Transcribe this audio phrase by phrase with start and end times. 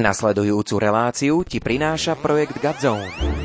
[0.00, 3.39] Nasledujúcu reláciu ti prináša projekt Godzone.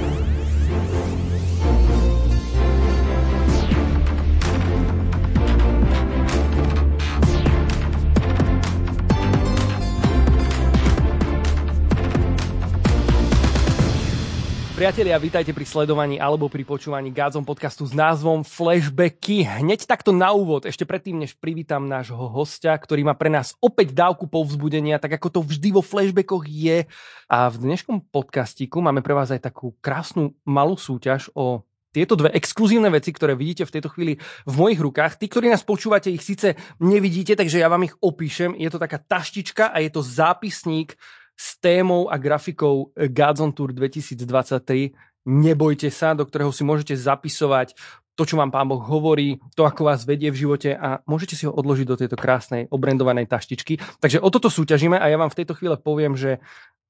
[14.76, 19.48] Priatelia, vítajte pri sledovaní alebo pri počúvaní Gádzom podcastu s názvom Flashbacky.
[19.48, 23.96] Hneď takto na úvod, ešte predtým, než privítam nášho hostia, ktorý má pre nás opäť
[23.96, 26.91] dávku povzbudenia, tak ako to vždy vo flashbackoch je.
[27.32, 31.63] A v dnešnom podcastiku máme pre vás aj takú krásnu malú súťaž o
[31.96, 35.16] tieto dve exkluzívne veci, ktoré vidíte v tejto chvíli v mojich rukách.
[35.16, 38.52] Tí, ktorí nás počúvate, ich síce nevidíte, takže ja vám ich opíšem.
[38.60, 40.99] Je to taká taštička a je to zápisník
[41.35, 44.95] s témou a grafikou Gods on Tour 2023.
[45.27, 47.76] Nebojte sa, do ktorého si môžete zapisovať
[48.16, 51.43] to, čo vám pán Boh hovorí, to, ako vás vedie v živote a môžete si
[51.43, 53.76] ho odložiť do tejto krásnej obrendovanej taštičky.
[53.99, 56.40] Takže o toto súťažíme a ja vám v tejto chvíle poviem, že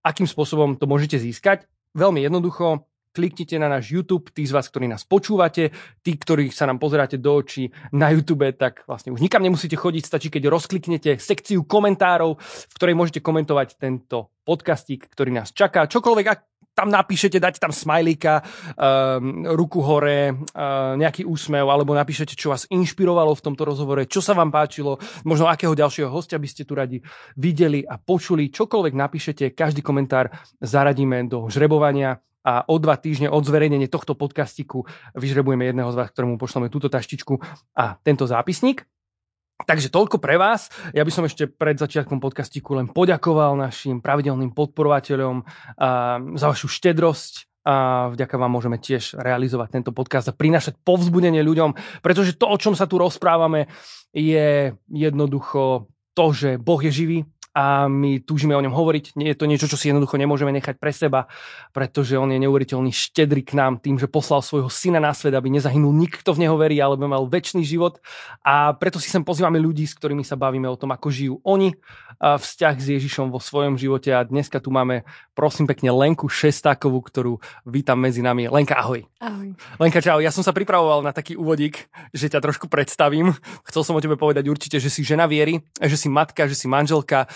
[0.06, 1.66] akým spôsobom to môžete získať.
[1.98, 5.72] Veľmi jednoducho, kliknite na náš YouTube, tí z vás, ktorí nás počúvate,
[6.04, 10.04] tí, ktorí sa nám pozeráte do očí na YouTube, tak vlastne už nikam nemusíte chodiť,
[10.04, 15.88] stačí, keď rozkliknete sekciu komentárov, v ktorej môžete komentovať tento podcastík, ktorý nás čaká.
[15.88, 16.40] Čokoľvek, ak
[16.76, 22.68] tam napíšete, dať tam smajlíka, um, ruku hore, uh, nejaký úsmev, alebo napíšete, čo vás
[22.68, 26.76] inšpirovalo v tomto rozhovore, čo sa vám páčilo, možno akého ďalšieho hostia by ste tu
[26.76, 27.00] radi
[27.40, 28.52] videli a počuli.
[28.52, 30.28] Čokoľvek napíšete, každý komentár
[30.60, 34.86] zaradíme do žrebovania a o dva týždne od zverejnenia tohto podcastiku
[35.18, 37.42] vyžrebujeme jedného z vás, ktorému pošleme túto taštičku
[37.74, 38.86] a tento zápisník.
[39.56, 40.70] Takže toľko pre vás.
[40.92, 45.48] Ja by som ešte pred začiatkom podcastiku len poďakoval našim pravidelným podporovateľom
[46.36, 51.74] za vašu štedrosť, a vďaka vám môžeme tiež realizovať tento podcast a prinašať povzbudenie ľuďom,
[52.06, 53.66] pretože to, o čom sa tu rozprávame,
[54.14, 57.18] je jednoducho to, že Boh je živý,
[57.56, 59.16] a my túžime o ňom hovoriť.
[59.16, 61.32] Nie je to niečo, čo si jednoducho nemôžeme nechať pre seba,
[61.72, 65.48] pretože on je neuveriteľný štedrý k nám tým, že poslal svojho syna na svet, aby
[65.48, 68.04] nezahynul nikto v neho verí, alebo mal väčší život.
[68.44, 71.72] A preto si sem pozývame ľudí, s ktorými sa bavíme o tom, ako žijú oni
[72.20, 74.12] vzťah s Ježišom vo svojom živote.
[74.12, 78.52] A dneska tu máme, prosím pekne, Lenku Šestákovú, ktorú vítam medzi nami.
[78.52, 79.08] Lenka, ahoj.
[79.24, 79.56] Ahoj.
[79.80, 80.20] Lenka, čau.
[80.20, 83.32] Ja som sa pripravoval na taký úvodík, že ťa trošku predstavím.
[83.68, 86.68] Chcel som o tebe povedať určite, že si žena viery, že si matka, že si
[86.68, 87.32] manželka,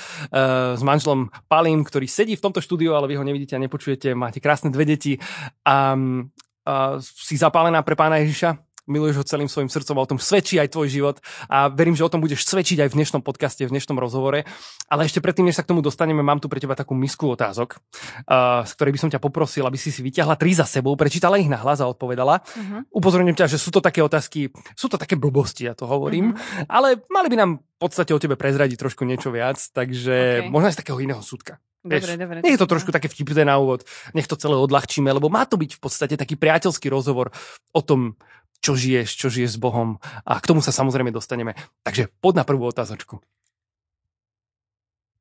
[0.75, 4.14] s manželom Palím, ktorý sedí v tomto štúdiu, ale vy ho nevidíte a nepočujete.
[4.14, 5.18] Máte krásne dve deti.
[5.66, 8.69] A uh, si zapálená pre pána Ježiša?
[8.89, 11.17] Miluješ ho celým svojim srdcom a o tom svedčí aj tvoj život
[11.47, 14.44] a verím, že o tom budeš svedčiť aj v dnešnom podcaste, v dnešnom rozhovore.
[14.89, 17.77] Ale ešte predtým, než sa k tomu dostaneme, mám tu pre teba takú misku otázok,
[17.77, 21.38] uh, z ktorej by som ťa poprosil, aby si si vyťahla tri za sebou, prečítala
[21.38, 22.41] ich na hlas a odpovedala.
[22.41, 22.81] Uh-huh.
[22.89, 26.66] Upozorňujem ťa, že sú to také otázky, sú to také blbosti, ja to hovorím, uh-huh.
[26.66, 30.50] ale mali by nám v podstate o tebe prezradiť trošku niečo viac, takže okay.
[30.50, 31.61] možno aj z takého iného súdka.
[31.79, 32.38] Dobre, dobre.
[32.44, 35.56] Nie je to trošku také vtipné na úvod, nech to celé odľahčíme, lebo má to
[35.56, 37.31] byť v podstate taký priateľský rozhovor
[37.71, 38.19] o tom,
[38.59, 39.97] čo žiješ, čo žiješ s Bohom
[40.28, 41.56] a k tomu sa samozrejme dostaneme.
[41.84, 43.24] Takže pod na prvú otázočku.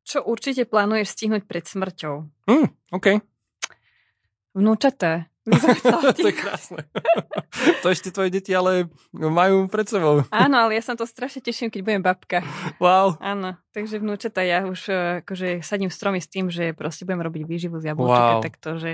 [0.08, 2.14] Čo určite plánuješ stihnúť pred smrťou?
[2.48, 3.06] Mm, OK.
[4.58, 5.28] Vnúčaté.
[5.48, 6.84] to je krásne.
[7.80, 10.24] to ešte tvoje deti ale majú pred sebou.
[10.28, 12.44] Áno, ale ja sa to strašne teším, keď budem babka.
[12.76, 13.16] Wow.
[13.16, 17.42] Áno, takže vnúčata ja už eh, akože sadím stromy s tým, že proste budem robiť
[17.48, 18.44] výživu z jablčka, wow.
[18.44, 18.90] tak to, že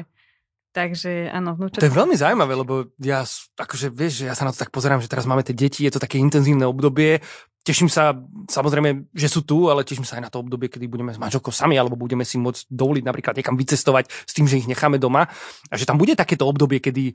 [0.74, 1.86] Takže áno, vnúčatá.
[1.86, 3.22] To je veľmi zaujímavé, lebo ja,
[3.54, 5.94] akože vieš, že ja sa na to tak pozerám, že teraz máme tie deti, je
[5.94, 7.22] to také intenzívne obdobie.
[7.64, 8.12] Teším sa,
[8.46, 11.48] samozrejme, že sú tu, ale teším sa aj na to obdobie, kedy budeme s manželkou
[11.48, 15.32] sami, alebo budeme si môcť dovoliť napríklad niekam vycestovať s tým, že ich necháme doma.
[15.72, 17.14] A že tam bude takéto obdobie, kedy e,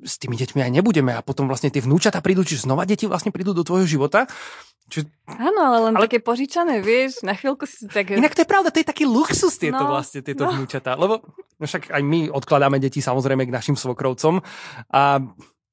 [0.00, 3.28] s tými deťmi aj nebudeme a potom vlastne tie vnúčata prídu, čiže znova deti vlastne
[3.28, 4.24] prídu do tvojho života
[4.84, 5.08] Čiže...
[5.24, 6.04] Áno, ale len ale...
[6.04, 8.12] také požičané, vieš, na chvíľku si tak...
[8.12, 10.52] Inak to je pravda, to je taký luxus tieto no, vlastne, tieto no.
[10.52, 11.24] vnúčatá, lebo
[11.56, 14.44] však aj my odkladáme deti samozrejme k našim svokrovcom
[14.92, 15.24] a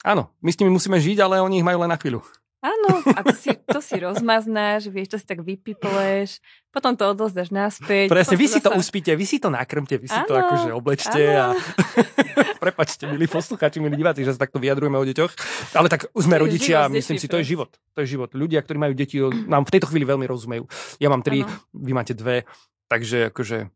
[0.07, 2.23] áno, my s nimi musíme žiť, ale oni ich majú len na chvíľu.
[2.61, 6.37] Áno, a to si, to si rozmaznáš, vieš, to si tak vypipleš,
[6.69, 8.13] potom to odozdaš naspäť.
[8.13, 11.21] Presne, vy si to uspíte, vy si to nakrmte, vy si ano, to akože oblečte
[11.41, 11.57] a
[12.63, 15.33] prepačte, milí poslucháči, milí diváci, že sa takto vyjadrujeme o deťoch,
[15.73, 17.73] ale tak už sme rodičia, život, myslím si, to je život.
[17.97, 18.29] To je život.
[18.29, 19.17] Ľudia, ktorí majú deti,
[19.49, 20.69] nám v tejto chvíli veľmi rozumejú.
[21.01, 21.49] Ja mám tri, ano.
[21.73, 22.45] vy máte dve,
[22.85, 23.73] takže akože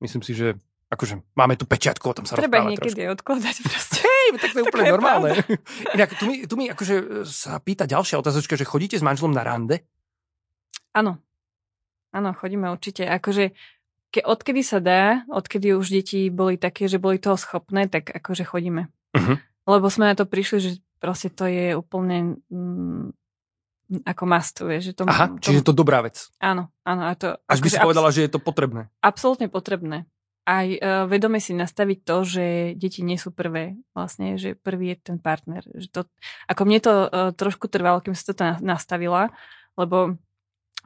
[0.00, 0.56] myslím si, že
[0.96, 3.14] akože máme tu pečiatku, o tom sa Treba ich niekedy trošku.
[3.20, 4.00] odkladať proste.
[4.02, 5.30] Hej, tak to je úplne normálne.
[5.96, 9.44] Inak tu mi, tu mi akože sa pýta ďalšia otázočka, že chodíte s manželom na
[9.44, 9.84] rande?
[10.96, 11.20] Áno.
[12.16, 13.04] Áno, chodíme určite.
[13.04, 13.52] Akože
[14.08, 18.48] ke, odkedy sa dá, odkedy už deti boli také, že boli toho schopné, tak akože
[18.48, 18.88] chodíme.
[19.12, 19.36] Uh-huh.
[19.68, 23.12] Lebo sme na to prišli, že proste to je úplne mm,
[24.08, 24.90] ako must, vieš.
[24.90, 26.32] Že to, Aha, to, čiže je to dobrá vec.
[26.40, 27.02] Áno, áno.
[27.06, 28.88] A to, Až by akože si povedala, že je to potrebné.
[29.04, 30.08] Absolútne potrebné.
[30.46, 32.46] Aj uh, vedome si nastaviť to, že
[32.78, 35.66] deti nie sú prvé, vlastne, že prvý je ten partner.
[35.74, 36.00] Že to,
[36.46, 39.34] ako mne to uh, trošku trvalo, kým sa to na, nastavila,
[39.74, 40.14] lebo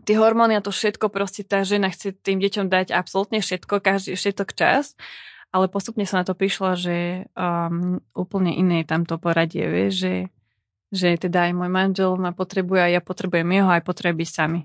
[0.04, 4.16] tie hormóny a to všetko, proste tá žena chce tým deťom dať absolútne všetko, každý
[4.16, 4.96] všetok čas,
[5.50, 6.96] ale postupne sa na to prišla, že
[7.34, 10.14] um, úplne iné je tam to poradie, vieš, že,
[10.94, 14.60] že teda aj môj manžel ma potrebuje a ja potrebujem jeho, aj potrebujem byť sami.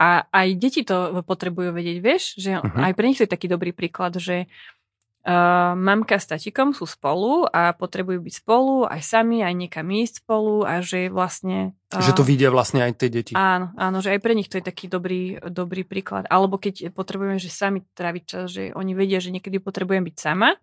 [0.00, 2.88] A aj deti to potrebujú vedieť, vieš, že uh-huh.
[2.88, 7.44] aj pre nich to je taký dobrý príklad, že uh, mamka s tatikom sú spolu
[7.44, 11.76] a potrebujú byť spolu, aj sami, aj niekam ísť spolu a že vlastne...
[11.92, 13.36] Uh, že to vidia vlastne aj tie deti.
[13.36, 16.24] Áno, áno, že aj pre nich to je taký dobrý, dobrý príklad.
[16.32, 20.56] Alebo keď potrebujeme, že sami tráviť čas, že oni vedia, že niekedy potrebujem byť sama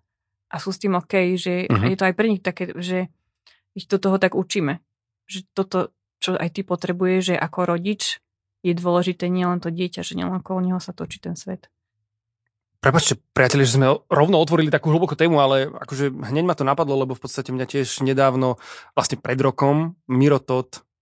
[0.49, 1.93] a sú s tým OK, že uh-huh.
[1.93, 3.13] je to aj pre nich také, že
[3.77, 4.81] ich do toho tak učíme.
[5.29, 5.77] Že toto,
[6.17, 8.17] čo aj ty potrebuješ, že ako rodič
[8.65, 11.69] je dôležité nielen to dieťa, že nielen okolo neho sa točí ten svet.
[12.77, 16.93] Prepačte, priatelia, že sme rovno otvorili takú hlbokú tému, ale akože hneď ma to napadlo,
[16.93, 18.61] lebo v podstate mňa tiež nedávno,
[18.93, 20.37] vlastne pred rokom, Miro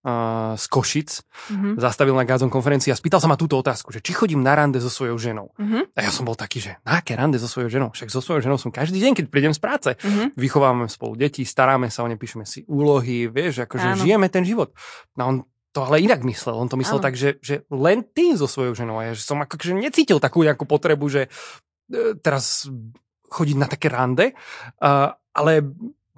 [0.05, 1.73] uh, z Košic mm-hmm.
[1.81, 4.79] zastavil na Gázon konferencii a spýtal sa ma túto otázku, že či chodím na rande
[4.79, 5.51] so svojou ženou.
[5.57, 5.97] Mm-hmm.
[5.97, 7.89] A ja som bol taký, že na aké rande so svojou ženou?
[7.91, 9.89] Však so svojou ženou som každý deň, keď prídem z práce.
[9.97, 10.37] Mm-hmm.
[10.37, 13.99] Vychovávame spolu deti, staráme sa o ne, píšeme si úlohy, vieš, akože Áno.
[13.99, 14.71] žijeme ten život.
[15.17, 15.35] No on
[15.75, 16.55] to ale inak myslel.
[16.55, 17.05] On to myslel Áno.
[17.11, 19.03] tak, že, že len ty so svojou ženou.
[19.03, 21.27] Ja že som akože necítil takú nejakú potrebu, že
[21.91, 22.71] e, teraz
[23.27, 24.31] chodiť na také rande,
[24.79, 25.67] uh, ale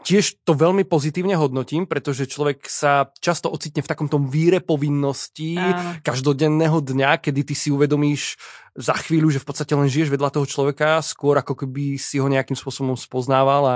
[0.05, 5.57] tiež to veľmi pozitívne hodnotím, pretože človek sa často ocitne v takom tom víre povinností
[5.57, 5.97] Áno.
[6.05, 8.37] každodenného dňa, kedy ty si uvedomíš
[8.77, 12.29] za chvíľu, že v podstate len žiješ vedľa toho človeka, skôr ako keby si ho
[12.29, 13.75] nejakým spôsobom spoznával a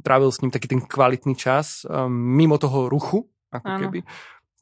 [0.00, 3.80] trávil s ním taký ten kvalitný čas um, mimo toho ruchu, ako Áno.
[3.86, 4.00] keby.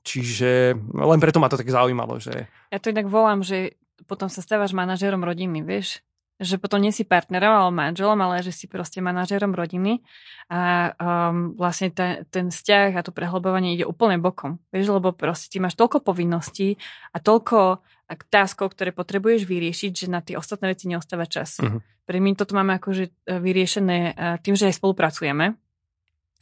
[0.06, 2.46] Čiže len preto ma to tak zaujímalo, že...
[2.70, 3.74] Ja to inak volám, že
[4.06, 5.98] potom sa stávaš manažerom rodiny, vieš?
[6.38, 10.04] Že potom nie si partnerom alebo manželom, ale že si proste manažerom rodiny
[10.46, 14.62] a um, vlastne ten, ten vzťah a to prehlbovanie ide úplne bokom.
[14.70, 16.78] Vieš, lebo proste ty máš toľko povinností
[17.10, 17.82] a toľko
[18.30, 21.58] táskov, ktoré potrebuješ vyriešiť, že na tie ostatné veci neostáva čas.
[21.58, 21.82] Uh-huh.
[22.06, 25.58] Pre my toto máme akože e, vyriešené e, tým, že aj spolupracujeme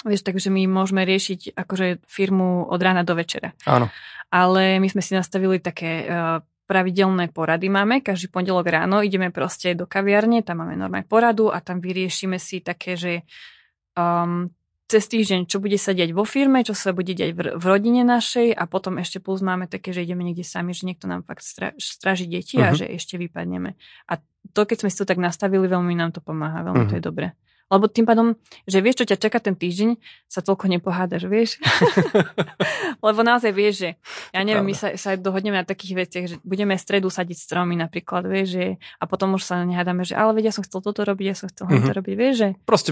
[0.05, 3.56] Vieš, takže my môžeme riešiť akože firmu od rána do večera.
[3.65, 3.89] Áno.
[4.29, 8.01] Ale my sme si nastavili také uh, pravidelné porady máme.
[8.01, 12.61] Každý pondelok ráno ideme proste do kaviarne, tam máme normálne poradu a tam vyriešime si
[12.61, 13.25] také, že
[13.97, 14.49] um,
[14.85, 18.05] cez týždeň, čo bude sa diať vo firme, čo sa bude diať v, v rodine
[18.05, 21.45] našej a potom ešte plus máme také, že ideme niekde sami, že niekto nám fakt
[21.45, 22.69] stra, straží deti uh-huh.
[22.69, 22.77] a mhm.
[22.81, 23.77] že ešte vypadneme.
[24.09, 24.21] A
[24.53, 26.93] to, keď sme si to tak nastavili, veľmi nám to pomáha, veľmi uh-huh.
[26.93, 27.33] to je dobré.
[27.75, 28.38] Lebo tým pádom,
[28.71, 29.99] že vieš, čo ťa čaká ten týždeň,
[30.31, 31.59] sa toľko nepohádaš, vieš.
[33.06, 33.91] Lebo naozaj vieš, že
[34.31, 38.31] ja neviem, my sa, sa dohodneme na takých veciach, že budeme stredu sadiť stromy napríklad,
[38.31, 38.67] vieš, že,
[39.03, 41.50] a potom už sa nehádame, že ale vedia, ja som chcel toto robiť, ja som
[41.50, 41.87] chcel mm-hmm.
[41.91, 42.49] to robiť, vieš, že.
[42.62, 42.91] Proste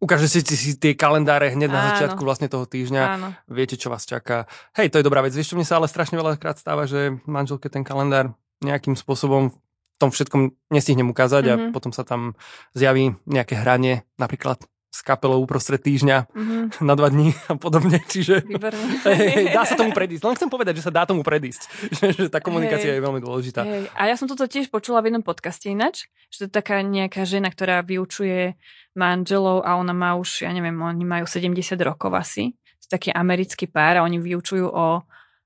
[0.00, 3.02] ukáže si, si tie kalendáre hneď na začiatku vlastne toho týždňa.
[3.20, 3.28] Áno.
[3.50, 4.48] Viete, čo vás čaká.
[4.78, 5.36] Hej, to je dobrá vec.
[5.36, 8.32] Vieš, čo mne sa ale strašne veľakrát stáva, že manželke ten kalendár
[8.64, 9.52] nejakým spôsobom
[10.00, 11.60] tom všetkom nestihnem ukázať mm-hmm.
[11.60, 11.72] a mhm.
[11.76, 12.32] potom sa tam
[12.72, 16.62] zjaví nejaké hranie, napríklad s kapelou uprostred týždňa mm-hmm.
[16.88, 18.02] na dva dní a podobne.
[18.02, 18.42] Čiže
[19.06, 20.22] hej, dá sa tomu predísť.
[20.26, 21.62] Len chcem povedať, že sa dá tomu predísť.
[22.00, 22.98] Že, že tá komunikácia hej.
[22.98, 23.62] je veľmi dôležitá.
[23.62, 23.86] Hej.
[23.94, 27.28] A ja som toto tiež počula v jednom podcaste inač, že to je taká nejaká
[27.28, 28.56] žena, ktorá vyučuje
[28.96, 31.54] manželov a ona má už, ja neviem, oni majú 70
[31.84, 32.56] rokov asi.
[32.82, 35.04] To taký americký pár a oni vyučujú o,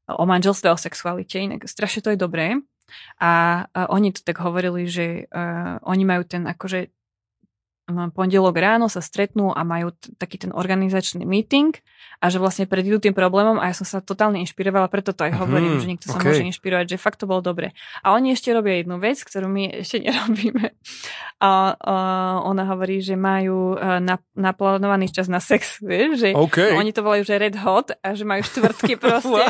[0.08, 1.42] o manželstve, o sexualite.
[1.42, 2.54] Inak strašne to je dobré.
[3.20, 6.92] A, a oni to tak hovorili, že uh, oni majú ten akože
[7.88, 11.76] pondelok ráno sa stretnú a majú t- taký ten organizačný meeting
[12.24, 15.36] a že vlastne predídu tým problémom a ja som sa totálne inšpirovala, preto to aj
[15.36, 16.32] hovorím, mm, že niekto sa okay.
[16.32, 17.76] môže inšpirovať, že fakt to bolo dobre.
[18.00, 20.72] A oni ešte robia jednu vec, ktorú my ešte nerobíme.
[21.44, 21.94] A, a
[22.48, 26.72] ona hovorí, že majú e, na, naplánovaný čas na sex, vieš, že okay.
[26.72, 29.44] no, oni to volajú, že red hot a že majú štvrtky proste.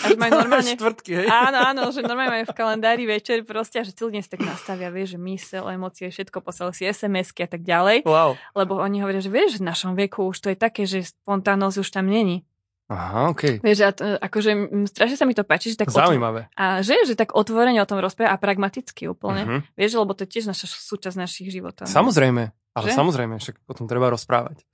[0.00, 0.72] a že majú normálne...
[0.72, 1.28] štvrtky, hej?
[1.28, 4.42] Áno, áno, že normálne majú v kalendári večer proste a že celý deň si tak
[4.48, 7.73] nastavia, vieš, že mysel, emócie, všetko, poslali si SMS-ky a tak ďalej.
[8.06, 8.38] Wow.
[8.54, 11.88] Lebo oni hovoria, že vieš, v našom veku už to je také, že spontánnosť už
[11.90, 12.46] tam není.
[12.84, 13.64] Aha, OK.
[13.64, 14.50] Vieš, a to, akože
[14.92, 15.88] strašne sa mi to páči, že tak...
[15.88, 16.52] Zaujímavé.
[16.52, 19.42] Otv- a že, že tak otvorene o tom rozpráva a pragmaticky úplne.
[19.48, 19.60] Uh-huh.
[19.72, 21.88] Vieš, lebo to je tiež naša súčasť našich životov.
[21.88, 22.92] Samozrejme, ale že?
[22.92, 24.68] samozrejme, však o tom treba rozprávať.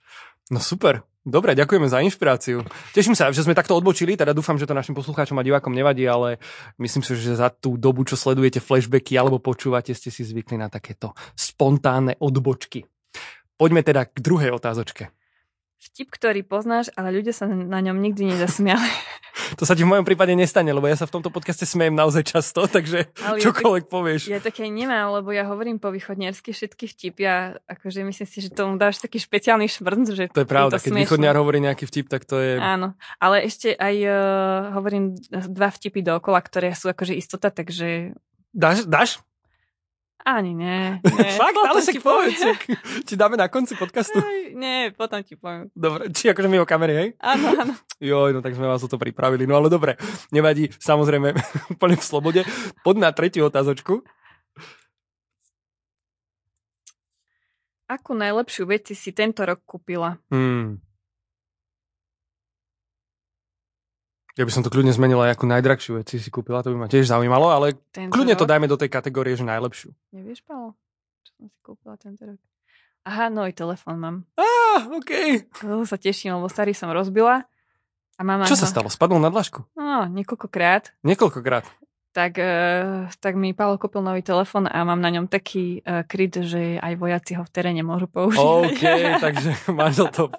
[0.50, 2.66] No super, dobre, ďakujeme za inšpiráciu.
[2.90, 6.02] Teším sa, že sme takto odbočili, teda dúfam, že to našim poslucháčom a divákom nevadí,
[6.10, 6.42] ale
[6.82, 10.66] myslím si, že za tú dobu, čo sledujete flashbacky alebo počúvate, ste si zvykli na
[10.66, 12.82] takéto spontánne odbočky.
[13.54, 15.14] Poďme teda k druhej otázočke.
[15.80, 18.90] Vtip, ktorý poznáš, ale ľudia sa na ňom nikdy nezasmiali.
[19.58, 22.22] To sa ti v mojom prípade nestane, lebo ja sa v tomto podcaste smejem naozaj
[22.26, 24.20] často, takže Ale čokoľvek ja povieš.
[24.30, 28.50] Ja také nemám, lebo ja hovorím po východniarsky všetky vtipy a akože myslím si, že
[28.52, 31.04] tomu dáš taký špeciálny šmrnc, že To je pravda, to keď smiešne.
[31.06, 32.60] východniar hovorí nejaký vtip, tak to je...
[32.60, 34.14] Áno, ale ešte aj uh,
[34.76, 38.14] hovorím dva vtipy dookola, ktoré sú akože istota, takže...
[38.50, 38.86] Dáš?
[38.86, 39.22] dáš?
[40.24, 41.00] Ani nie.
[41.16, 41.30] nie.
[41.36, 42.40] Fakt, ale si povedz.
[43.08, 44.20] Ti dáme na konci podcastu?
[44.20, 45.72] Aj, nie, potom ti poviem.
[45.72, 47.08] Dobre, či akože my o kamery, hej?
[47.24, 47.72] Áno, áno.
[48.00, 49.48] Joj, no tak sme vás o to pripravili.
[49.48, 49.96] No ale dobre,
[50.28, 51.32] nevadí, samozrejme,
[51.72, 52.40] úplne v slobode.
[52.84, 54.04] Pod na tretiu otázočku.
[57.90, 60.14] Akú najlepšiu veci si tento rok kúpila?
[60.30, 60.78] Hmm.
[64.40, 67.12] Ja by som to kľudne zmenila, ako najdrahšiu vec si kúpila, to by ma tiež
[67.12, 68.40] zaujímalo, ale tento kľudne rok?
[68.40, 69.92] to dajme do tej kategórie, že najlepšiu.
[70.16, 70.72] Nevieš, Paolo?
[71.28, 72.40] Čo som si kúpila tento rok?
[73.04, 74.16] Aha, nový telefón mám.
[74.40, 75.44] Á, OK.
[75.60, 77.44] To sa teším, lebo starý som rozbila.
[78.16, 78.64] A mama Čo ho...
[78.64, 78.88] sa stalo?
[78.88, 79.60] Spadol na dlažku?
[79.76, 80.96] No, niekoľkokrát.
[81.04, 81.68] Niekoľkokrát.
[82.16, 86.42] Tak, uh, tak mi Paolo kúpil nový telefón a mám na ňom taký uh, kryt,
[86.48, 88.72] že aj vojaci ho v teréne môžu používať.
[88.72, 88.84] OK,
[89.20, 89.50] takže
[89.84, 90.32] manžel to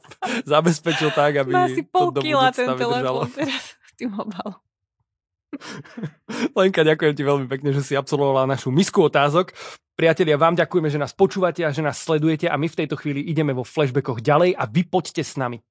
[0.50, 4.58] zabezpečil tak, aby Má si pol to do ten telefón teraz tým obalom.
[6.58, 9.54] Lenka, ďakujem ti veľmi pekne, že si absolvovala našu misku otázok.
[9.94, 13.22] Priatelia, vám ďakujeme, že nás počúvate a že nás sledujete a my v tejto chvíli
[13.30, 15.62] ideme vo flashbackoch ďalej a vy poďte s nami.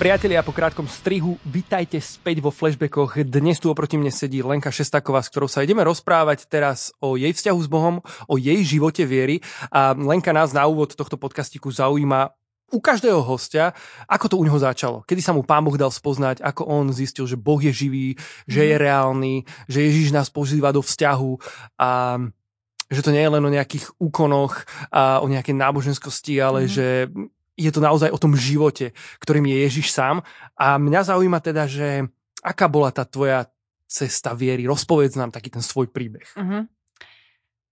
[0.00, 3.20] Priatelia, po krátkom strihu, vitajte späť vo flashbackoch.
[3.20, 7.36] Dnes tu oproti mne sedí Lenka Šestaková, s ktorou sa ideme rozprávať teraz o jej
[7.36, 9.44] vzťahu s Bohom, o jej živote viery.
[9.68, 12.32] A Lenka nás na úvod tohto podcastiku zaujíma
[12.70, 13.74] u každého hostia,
[14.06, 15.02] ako to u neho začalo.
[15.02, 18.14] Kedy sa mu pán Boh dal spoznať, ako on zistil, že Boh je živý,
[18.46, 18.82] že je mhm.
[18.82, 19.34] reálny,
[19.66, 21.32] že Ježiš nás pozýva do vzťahu
[21.78, 21.90] a
[22.90, 26.70] že to nie je len o nejakých úkonoch a o nejakej náboženskosti, ale mm.
[26.74, 26.86] že
[27.54, 28.90] je to naozaj o tom živote,
[29.22, 30.26] ktorým je Ježiš sám.
[30.58, 32.10] A mňa zaujíma teda, že
[32.42, 33.46] aká bola tá tvoja
[33.86, 34.66] cesta viery?
[34.66, 36.26] Rozpovedz nám taký ten svoj príbeh.
[36.34, 36.66] Uh-huh.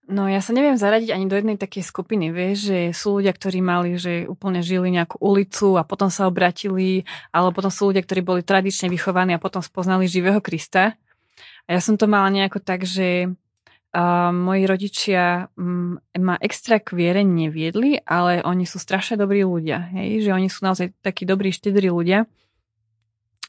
[0.08, 3.60] No ja sa neviem zaradiť ani do jednej takej skupiny, vieš, že sú ľudia, ktorí
[3.60, 8.24] mali, že úplne žili nejakú ulicu a potom sa obratili, alebo potom sú ľudia, ktorí
[8.24, 10.96] boli tradične vychovaní a potom spoznali živého Krista.
[11.68, 16.96] A ja som to mala nejako tak, že uh, moji rodičia um, ma extra k
[16.96, 20.24] viere neviedli, ale oni sú strašne dobrí ľudia, hej?
[20.24, 22.24] že oni sú naozaj takí dobrí, štedrí ľudia.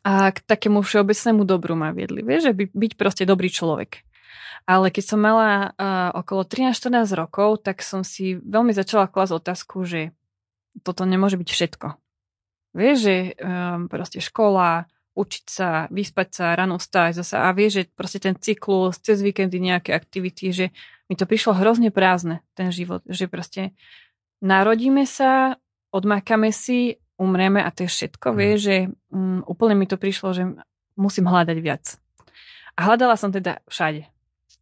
[0.03, 4.03] A k takému všeobecnému dobru ma viedli, vieš, že by, byť proste dobrý človek.
[4.69, 9.85] Ale keď som mala uh, okolo 13-14 rokov, tak som si veľmi začala klásť otázku,
[9.85, 10.13] že
[10.85, 11.87] toto nemôže byť všetko.
[12.77, 14.85] Vieš, že um, proste škola,
[15.17, 19.57] učiť sa, vyspať sa, ráno vstať zase a vieš, že proste ten cyklus, cez víkendy
[19.57, 20.65] nejaké aktivity, že
[21.09, 23.73] mi to prišlo hrozne prázdne, ten život, že proste
[24.39, 25.57] narodíme sa,
[25.89, 28.35] odmákame si, umreme a to je všetko, mm.
[28.37, 28.77] vieš, že
[29.11, 30.43] um, úplne mi to prišlo, že
[30.95, 31.99] musím hľadať viac.
[32.79, 34.07] A hľadala som teda všade.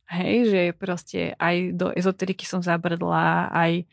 [0.07, 3.83] Hej, že proste aj do ezoteriky som zabrdla, aj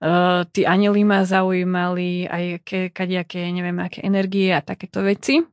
[0.00, 5.44] uh, tí anjeli ma zaujímali, aj ke, kadejaké, neviem, aké energie a takéto veci.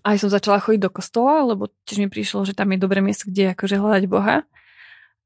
[0.00, 3.28] Aj som začala chodiť do kostola, lebo tiež mi prišlo, že tam je dobré miesto,
[3.28, 4.48] kde akože hľadať Boha.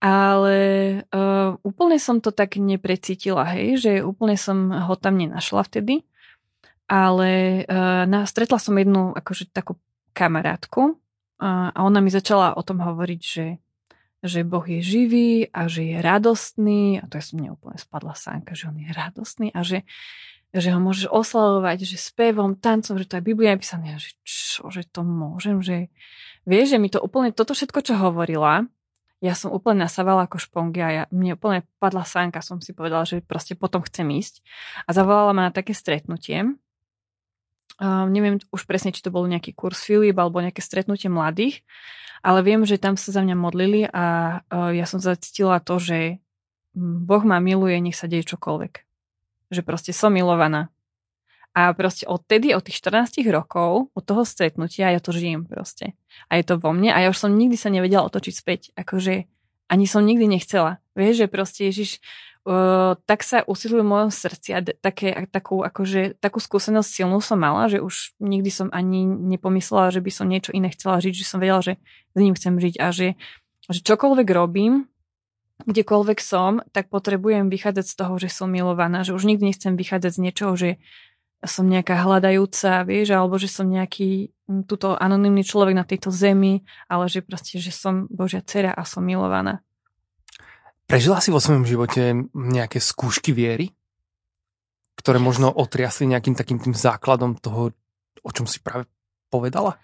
[0.03, 0.57] Ale
[1.15, 6.03] uh, úplne som to tak neprecítila, hej, že úplne som ho tam nenašla vtedy.
[6.91, 9.79] Ale uh, na, stretla som jednu akože takú
[10.11, 10.99] kamarátku,
[11.39, 13.59] a ona mi začala o tom hovoriť, že,
[14.23, 17.03] že Boh je živý a že je radostný.
[17.03, 19.83] A to ja som mne úplne spadla sánka, že on je radostný a že,
[20.55, 23.99] že ho môžeš oslavovať, že spevom, tancom, že to je Biblia napísané.
[23.99, 25.91] Že čo, že to môžem, že
[26.47, 28.71] vieš, že mi to úplne, toto všetko, čo hovorila,
[29.25, 33.09] ja som úplne nasávala ako špongy a ja, mne úplne padla sánka, som si povedala,
[33.09, 34.45] že proste potom chcem ísť.
[34.85, 36.45] A zavolala ma na také stretnutie
[37.75, 41.67] Uh, neviem už presne, či to bol nejaký kurz Filip alebo nejaké stretnutie mladých,
[42.23, 46.23] ale viem, že tam sa za mňa modlili a uh, ja som zacítila to, že
[46.79, 48.73] Boh ma miluje, nech sa deje čokoľvek.
[49.51, 50.75] Že proste som milovaná.
[51.55, 55.95] A proste odtedy, od tých 14 rokov, od toho stretnutia, ja to žijem proste.
[56.27, 58.61] A je to vo mne a ja už som nikdy sa nevedela otočiť späť.
[58.75, 59.31] Akože
[59.71, 60.83] ani som nikdy nechcela.
[60.99, 62.03] Vieš, že proste Ježiš
[62.45, 67.73] Tak sa usiluje v mojom srdci a také, takú, akože, takú skúsenosť silnú som mala,
[67.73, 71.41] že už nikdy som ani nepomyslela, že by som niečo iné chcela žiť, že som
[71.41, 71.81] vedela, že
[72.13, 73.17] s ním chcem žiť a že,
[73.73, 74.85] že čokoľvek robím,
[75.65, 80.13] kdekoľvek som, tak potrebujem vychádzať z toho, že som milovaná, že už nikdy nechcem vychádzať
[80.13, 80.71] z niečoho, že
[81.45, 84.33] som nejaká hľadajúca, vieš, alebo že som nejaký
[84.69, 89.01] túto anonymný človek na tejto zemi, ale že proste, že som Božia dcera a som
[89.01, 89.65] milovaná.
[90.85, 93.73] Prežila si vo svojom živote nejaké skúšky viery?
[94.95, 97.75] ktoré možno otriasli nejakým takým tým základom toho,
[98.23, 98.87] o čom si práve
[99.29, 99.77] povedala?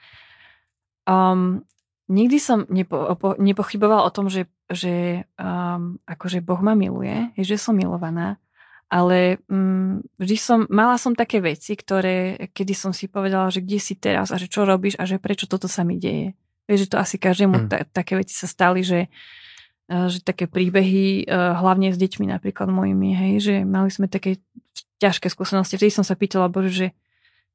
[1.05, 1.67] Um,
[2.07, 7.59] nikdy som nepo, opo, nepochybovala o tom, že, že um, akože Boh ma miluje, že
[7.59, 8.39] som milovaná,
[8.89, 13.79] ale um, vždy som, mala som také veci, ktoré, kedy som si povedala, že kde
[13.83, 16.39] si teraz a že čo robíš a že prečo toto sa mi deje.
[16.71, 17.69] Vieš, že to asi každému hmm.
[17.69, 19.40] ta, také veci sa stali, že, uh,
[19.91, 24.39] že také príbehy, uh, hlavne s deťmi napríklad mojimi, hej, že mali sme také
[25.03, 25.75] ťažké skúsenosti.
[25.75, 26.87] Vtedy som sa pýtala, Bože, že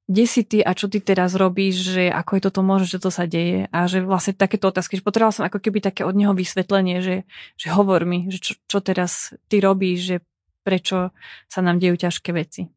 [0.06, 3.10] kde si ty a čo ty teraz robíš, že ako je toto možné, že to
[3.10, 6.38] sa deje a že vlastne takéto otázky, že potrebovala som ako keby také od neho
[6.38, 7.26] vysvetlenie, že,
[7.58, 10.16] že hovor mi, že čo, čo teraz ty robíš, že
[10.62, 11.10] prečo
[11.50, 12.70] sa nám dejú ťažké veci.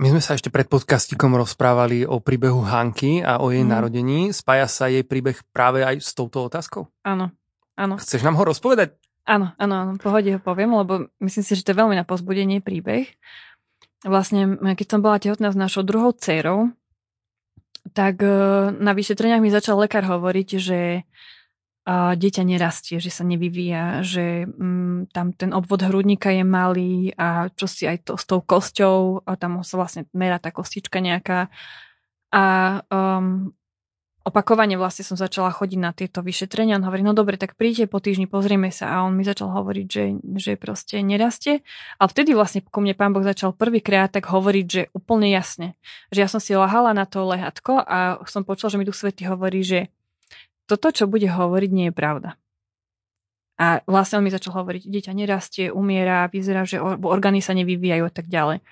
[0.00, 3.68] My sme sa ešte pred podcastikom rozprávali o príbehu Hanky a o jej mm.
[3.68, 4.20] narodení.
[4.32, 6.88] Spája sa jej príbeh práve aj s touto otázkou?
[7.04, 7.36] Áno,
[7.80, 7.96] áno.
[7.96, 9.00] Chceš nám ho rozpovedať?
[9.24, 12.60] Áno, áno, áno, pohode ho poviem, lebo myslím si, že to je veľmi na pozbudenie
[12.60, 13.08] príbeh
[14.04, 16.72] vlastne, keď som bola tehotná s našou druhou dcerou,
[17.92, 18.32] tak e,
[18.80, 20.80] na vyšetreniach mi začal lekár hovoriť, že
[21.90, 27.66] dieťa nerastie, že sa nevyvíja, že mm, tam ten obvod hrudníka je malý a čo
[27.66, 31.50] si aj to, s tou kosťou, a tam sa vlastne merá tá kostička nejaká.
[32.30, 32.44] A
[32.94, 33.50] um,
[34.20, 36.76] opakovane vlastne som začala chodiť na tieto vyšetrenia.
[36.76, 38.92] On hovorí, no dobre, tak príďte po týždni, pozrieme sa.
[38.92, 40.04] A on mi začal hovoriť, že,
[40.36, 41.64] že proste nerastie.
[41.96, 45.72] A vtedy vlastne ku mne pán Boh začal prvýkrát tak hovoriť, že úplne jasne.
[46.12, 49.24] Že ja som si lahala na to lehatko a som počula, že mi tu Svety
[49.24, 49.88] hovorí, že
[50.68, 52.36] toto, čo bude hovoriť, nie je pravda.
[53.60, 58.12] A vlastne on mi začal hovoriť, dieťa nerastie, umiera, vyzerá, že orgány sa nevyvíjajú a
[58.12, 58.64] tak ďalej.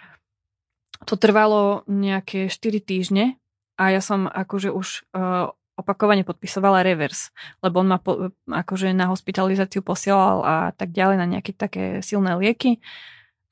[1.04, 3.36] To trvalo nejaké 4 týždne
[3.78, 7.30] a ja som akože už uh, opakovane podpisovala reverse,
[7.62, 12.34] lebo on ma po, akože na hospitalizáciu posielal a tak ďalej na nejaké také silné
[12.34, 12.82] lieky.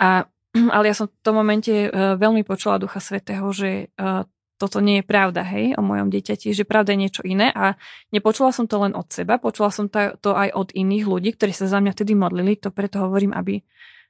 [0.03, 0.27] A,
[0.75, 5.01] ale ja som v tom momente uh, veľmi počula Ducha Svetého, že uh, toto nie
[5.01, 7.77] je pravda, hej, o mojom dieťati, že pravda je niečo iné a
[8.09, 11.69] nepočula som to len od seba, počula som to, aj od iných ľudí, ktorí sa
[11.69, 13.61] za mňa vtedy modlili, to preto hovorím, aby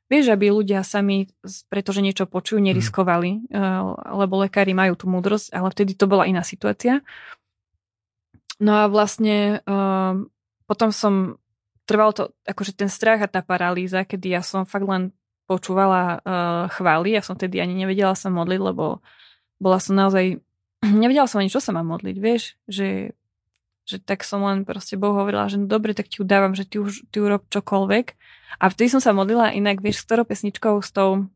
[0.06, 1.26] Vieš, aby ľudia sami,
[1.66, 2.66] pretože niečo počujú, mhm.
[2.70, 4.16] neriskovali, hmm.
[4.22, 7.02] lebo lekári majú tú múdrosť, ale vtedy to bola iná situácia.
[8.56, 10.32] No a vlastne um,
[10.64, 11.36] potom som,
[11.84, 15.12] trval to, akože ten strach a tá paralýza, kedy ja som fakt len
[15.46, 19.04] počúvala uh, chvály, ja som vtedy ani nevedela sa modliť, lebo
[19.60, 20.40] bola som naozaj,
[21.02, 23.12] nevedela som ani, čo sa mám modliť, vieš, že
[23.86, 26.82] že tak som len proste Bohu hovorila, že no dobre, tak ti udávam, že ty
[26.82, 28.06] už ty urob čokoľvek.
[28.58, 31.30] A vtedy som sa modlila inak, vieš, s ktorou pesničkou, s tou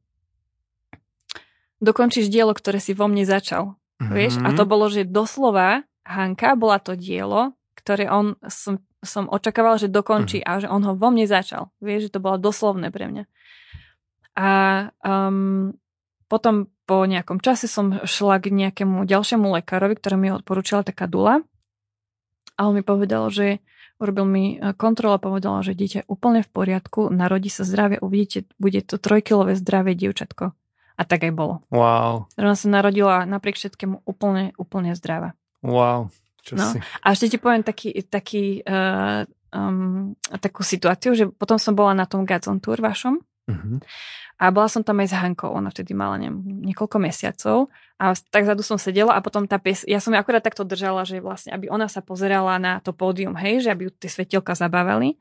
[1.78, 3.78] dokončíš dielo, ktoré si vo mne začal.
[4.02, 4.12] Mm-hmm.
[4.12, 4.34] Vieš?
[4.42, 9.88] A to bolo, že doslova Hanka bola to dielo, ktoré on som, som očakával, že
[9.88, 10.58] dokončí mm-hmm.
[10.58, 11.72] a že on ho vo mne začal.
[11.78, 13.24] Vieš, že to bolo doslovné pre mňa.
[14.36, 14.48] A
[15.04, 15.72] um,
[16.30, 21.42] potom po nejakom čase som šla k nejakému ďalšiemu lekárovi, ktorý mi odporúčala taká dula.
[22.60, 23.64] A on mi povedal, že
[23.96, 28.44] urobil mi e, kontrolu a povedal, že dieťa úplne v poriadku, narodí sa zdravé, uvidíte,
[28.60, 30.52] bude to trojkilové zdravé dievčatko.
[31.00, 31.64] A tak aj bolo.
[31.72, 32.28] Wow.
[32.36, 35.32] Ona sa narodila napriek všetkému úplne, úplne zdravá.
[35.64, 36.12] Wow.
[36.44, 36.68] Čo no.
[36.76, 36.78] si?
[37.00, 42.04] A ešte ti poviem taký, taký, uh, um, takú situáciu, že potom som bola na
[42.04, 43.16] tom Gazon Tour vašom.
[43.48, 43.80] Uh-huh.
[44.40, 47.68] A bola som tam aj s Hankou, ona vtedy mala neviem, niekoľko mesiacov.
[48.00, 51.04] A tak zadu som sedela a potom tá pes, ja som ju akurát takto držala,
[51.04, 54.56] že vlastne, aby ona sa pozerala na to pódium, hej, že aby ju tie svetielka
[54.56, 55.20] zabávali.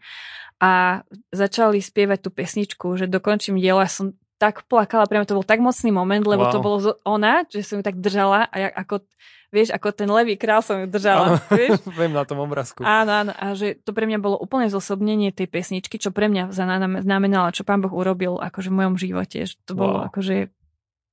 [0.63, 1.03] A
[1.35, 5.59] začali spievať tú pesničku, že dokončím dielo, ja som tak plakala, priamo to bol tak
[5.59, 6.53] mocný moment, lebo wow.
[6.55, 9.03] to bolo ona, že som ju tak držala a ja, ako
[9.51, 11.35] vieš, ako ten levý král som ju držala.
[11.35, 11.83] Áno, vieš?
[11.91, 12.79] Viem na tom obrázku.
[12.87, 16.55] Áno, áno, a že to pre mňa bolo úplne zosobnenie tej pesničky, čo pre mňa
[17.03, 19.43] znamenalo, čo pán Boh urobil akože v mojom živote.
[19.43, 20.07] Že to bolo wow.
[20.07, 20.47] akože,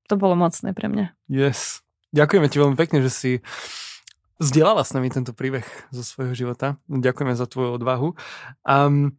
[0.07, 1.07] to bolo mocné pre mňa.
[1.27, 1.83] Yes.
[2.15, 3.31] Ďakujeme ti veľmi pekne, že si
[4.39, 6.77] zdieľala s nami tento príbeh zo svojho života.
[6.87, 8.15] Ďakujeme za tvoju odvahu.
[8.63, 9.17] Um,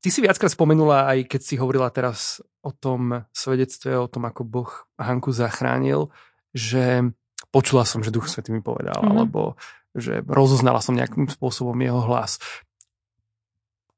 [0.00, 4.42] ty si viackrát spomenula, aj keď si hovorila teraz o tom svedectve, o tom, ako
[4.42, 6.10] Boh Hanku zachránil,
[6.50, 7.06] že
[7.54, 9.12] počula som, že Duch Svetý mi povedal, mm-hmm.
[9.12, 9.54] alebo
[9.96, 12.36] že rozoznala som nejakým spôsobom jeho hlas.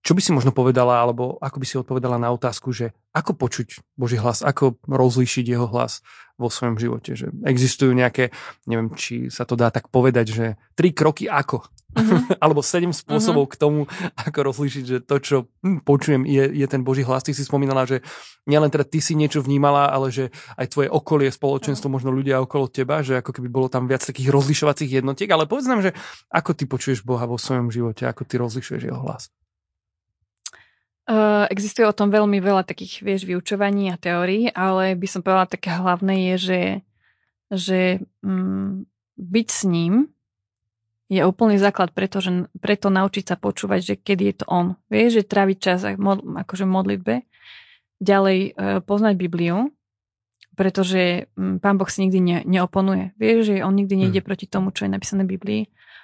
[0.06, 3.82] Čo by si možno povedala, alebo ako by si odpovedala na otázku, že ako počuť
[3.98, 6.06] Boží hlas, ako rozlíšiť jeho hlas
[6.38, 7.18] vo svojom živote?
[7.18, 8.30] Že existujú nejaké,
[8.70, 10.46] neviem, či sa to dá tak povedať, že
[10.78, 12.20] tri kroky ako Uh-huh.
[12.44, 13.55] Alebo sedem spôsobov uh-huh.
[13.57, 13.81] k tomu,
[14.12, 17.24] ako rozlíšiť, že to, čo hm, počujem, je, je ten Boží hlas.
[17.24, 18.05] Ty si spomínala, že
[18.44, 20.29] nielen teda ty si niečo vnímala, ale že
[20.61, 24.29] aj tvoje okolie, spoločenstvo, možno ľudia okolo teba, že ako keby bolo tam viac takých
[24.29, 25.29] rozlišovacích jednotiek.
[25.33, 25.96] Ale povedz nám, že
[26.29, 29.33] ako ty počuješ Boha vo svojom živote, ako ty rozlišuješ jeho hlas?
[31.09, 35.48] Uh, existuje o tom veľmi veľa takých, vieš, vyučovaní a teórií, ale by som povedala,
[35.48, 36.62] také hlavné je, že,
[37.48, 37.81] že
[38.20, 38.85] mm,
[39.16, 40.12] byť s ním
[41.09, 44.77] je úplný základ, pretože, preto naučiť sa počúvať, že kedy je to on.
[44.92, 47.25] Vieš, že tráviť čas mod, akože modlitbe.
[47.99, 49.73] Ďalej uh, poznať Bibliu,
[50.53, 53.16] pretože mm, pán Boh si nikdy ne, neoponuje.
[53.16, 54.29] Vieš, že on nikdy nejde hmm.
[54.29, 55.62] proti tomu, čo je napísané v Biblii.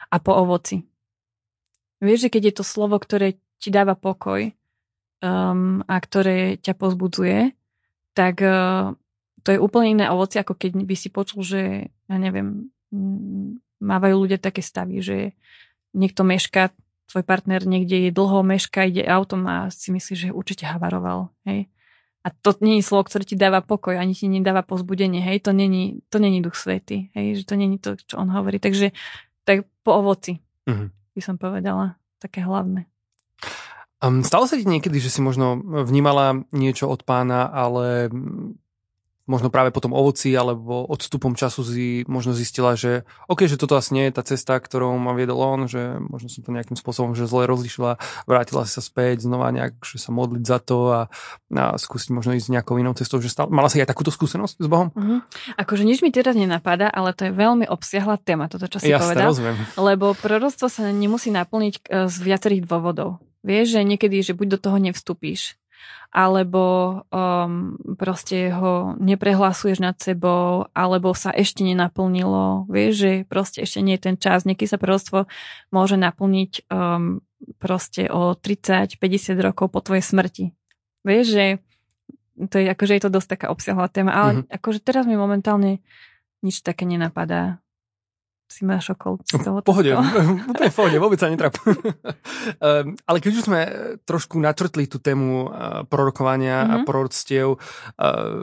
[0.08, 0.88] A po ovoci.
[2.00, 4.50] Vieš, že keď je to slovo, ktoré ti dáva pokoj,
[5.20, 7.52] um, a ktoré ťa pozbudzuje,
[8.16, 8.94] tak uh,
[9.44, 12.72] to je úplne iné ovoci, ako keď by si počul, že ja neviem,
[13.84, 15.16] mávajú ľudia také stavy, že
[15.92, 16.72] niekto meška,
[17.12, 21.28] tvoj partner niekde je dlho meška, ide autom a si myslí, že určite havaroval.
[21.44, 21.68] Hej?
[22.24, 25.52] A to nie je slovo, ktoré ti dáva pokoj, ani ti nedáva pozbudenie, hej, to
[25.52, 28.56] není, to není duch svety, hej, že to není to, čo on hovorí.
[28.56, 28.96] Takže
[29.44, 30.88] tak po ovoci uh-huh.
[30.88, 32.88] by som povedala, také hlavné.
[34.00, 38.08] Um, stalo sa ti niekedy, že si možno vnímala niečo od pána, ale
[39.24, 43.76] možno práve po tom ovoci alebo odstupom času si možno zistila, že OK, že toto
[43.76, 47.16] asi nie je tá cesta, ktorou ma viedol on, že možno som to nejakým spôsobom
[47.16, 47.96] že zle rozlišila,
[48.28, 51.00] vrátila sa späť, znova nejak že sa modliť za to a,
[51.56, 54.68] a skúsiť možno ísť nejakou inou cestou, že stále, mala si aj takúto skúsenosť s
[54.68, 54.92] Bohom?
[54.92, 55.18] Mm-hmm.
[55.56, 59.04] Akože nič mi teraz nenapadá, ale to je veľmi obsiahla téma, toto, čo si Jasne,
[59.08, 59.28] povedal.
[59.32, 59.56] Rozumiem.
[59.80, 63.24] Lebo proroctvo sa nemusí naplniť e, z viacerých dôvodov.
[63.44, 65.60] Vieš, že niekedy, že buď do toho nevstupíš,
[66.14, 72.70] alebo um, proste ho neprehlasuješ nad sebou, alebo sa ešte nenaplnilo.
[72.70, 74.46] Vieš, že proste ešte nie je ten čas.
[74.46, 75.26] Niekedy sa prorodstvo
[75.74, 77.18] môže naplniť um,
[77.58, 78.94] proste o 30-50
[79.42, 80.44] rokov po tvojej smrti.
[81.02, 81.46] Vieš, že
[82.46, 84.54] to je, akože je to dosť taká obsiahla téma, ale mm-hmm.
[84.54, 85.82] akože teraz mi momentálne
[86.46, 87.63] nič také nenapadá
[88.48, 89.64] si ma šokol z toho.
[89.64, 89.90] Pohode,
[90.46, 91.56] úplne v pohode, vôbec sa netrap.
[92.60, 93.60] Ehm, ale keď už sme
[94.04, 95.48] trošku natrtli tú tému eh,
[95.88, 96.72] prorokovania mm-hmm.
[96.72, 96.84] a mhm.
[96.84, 97.60] proroctiev, eh,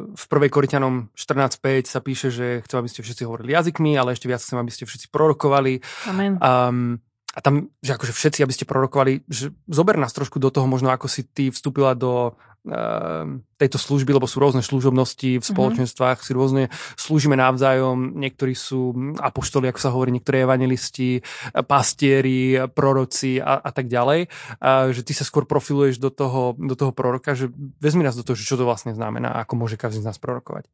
[0.09, 4.25] v prvej Korintianom 14.5 sa píše, že chcem, aby ste všetci hovorili jazykmi, ale ešte
[4.25, 5.79] viac chcem, aby ste všetci prorokovali.
[6.09, 6.41] Amen.
[6.41, 6.97] Um,
[7.31, 10.91] a tam, že akože všetci, aby ste prorokovali, že zober nás trošku do toho, možno
[10.91, 12.35] ako si ty vstúpila do
[13.57, 15.49] tejto služby, lebo sú rôzne služobnosti v mhm.
[15.49, 21.25] spoločenstvách, si rôzne slúžime navzájom, niektorí sú apoštoli, ako sa hovorí, niektorí evangelisti,
[21.65, 24.29] pastieri, proroci a, a tak ďalej,
[24.61, 27.49] a, že ty sa skôr profiluješ do toho, do toho proroka, že
[27.81, 30.69] vezmi nás do toho, že čo to vlastne znamená, ako môže každý z nás prorokovať.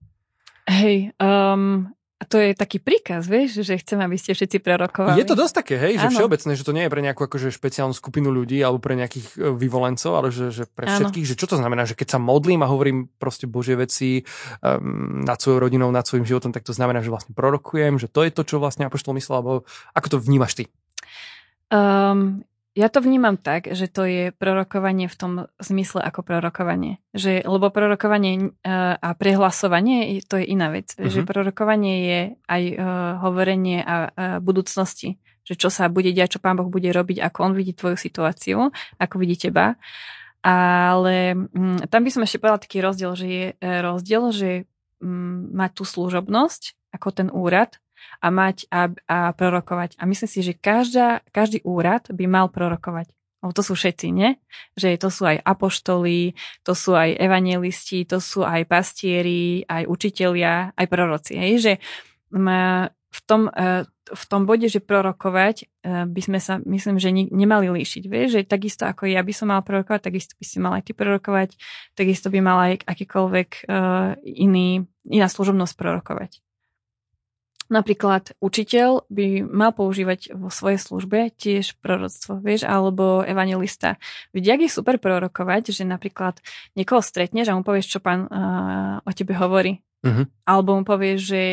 [0.67, 5.21] Hej, um, a to je taký príkaz, vieš, že chcem, aby ste všetci prerokovali.
[5.21, 7.93] Je to dosť také, hej, že všeobecné, že to nie je pre nejakú akože špeciálnu
[7.93, 11.30] skupinu ľudí alebo pre nejakých e, vyvolencov, ale že, že pre všetkých, ano.
[11.30, 14.25] že čo to znamená, že keď sa modlím a hovorím proste Božie veci
[14.65, 18.25] um, nad svojou rodinou, nad svojim životom, tak to znamená, že vlastne prorokujem, že to
[18.25, 19.53] je to, čo vlastne Apoštol myslel, alebo
[19.93, 20.63] ako to vnímaš ty?
[21.69, 22.41] Um,
[22.77, 27.01] ja to vnímam tak, že to je prorokovanie v tom zmysle ako prorokovanie.
[27.17, 30.93] Že, lebo prorokovanie e, a prehlasovanie to je iná vec.
[30.93, 31.09] Uh-huh.
[31.09, 32.81] Že prorokovanie je aj uh,
[33.25, 35.17] hovorenie a uh, budúcnosti.
[35.41, 38.69] Že čo sa bude diať, čo Pán Boh bude robiť, ako On vidí tvoju situáciu,
[39.01, 39.73] ako vidí teba.
[40.45, 44.49] Ale um, tam by som ešte povedala taký rozdiel, že je rozdiel, že
[45.01, 47.81] um, mať tú služobnosť ako ten úrad
[48.19, 49.97] a mať a, a prorokovať.
[49.97, 53.13] A myslím si, že každá, každý úrad by mal prorokovať.
[53.38, 54.33] Lebo to sú všetci, nie?
[54.73, 56.33] Že to sú aj apoštoli,
[56.65, 61.38] to sú aj evangelisti, to sú aj pastieri, aj učitelia, aj proroci.
[61.38, 61.53] Hej?
[61.62, 61.73] Že
[63.07, 67.69] v tom, e, v tom bode, že prorokovať, e, by sme sa, myslím, že nemali
[67.71, 68.03] líšiť.
[68.05, 70.91] Vieš, že takisto ako ja by som mal prorokovať, takisto by si mal aj ty
[70.93, 71.49] prorokovať,
[71.97, 73.62] takisto by mal aj akýkoľvek e,
[74.23, 76.41] iný, iná služobnosť prorokovať.
[77.67, 83.99] Napríklad učiteľ by mal používať vo svojej službe tiež proroctvo, vieš, alebo evangelista.
[84.32, 86.39] Veď jak je super prorokovať, že napríklad
[86.80, 89.84] niekoho stretneš a mu povieš, čo pán uh, o tebe hovorí.
[90.08, 90.23] Uh-huh.
[90.47, 91.43] Alebo mu povieš, že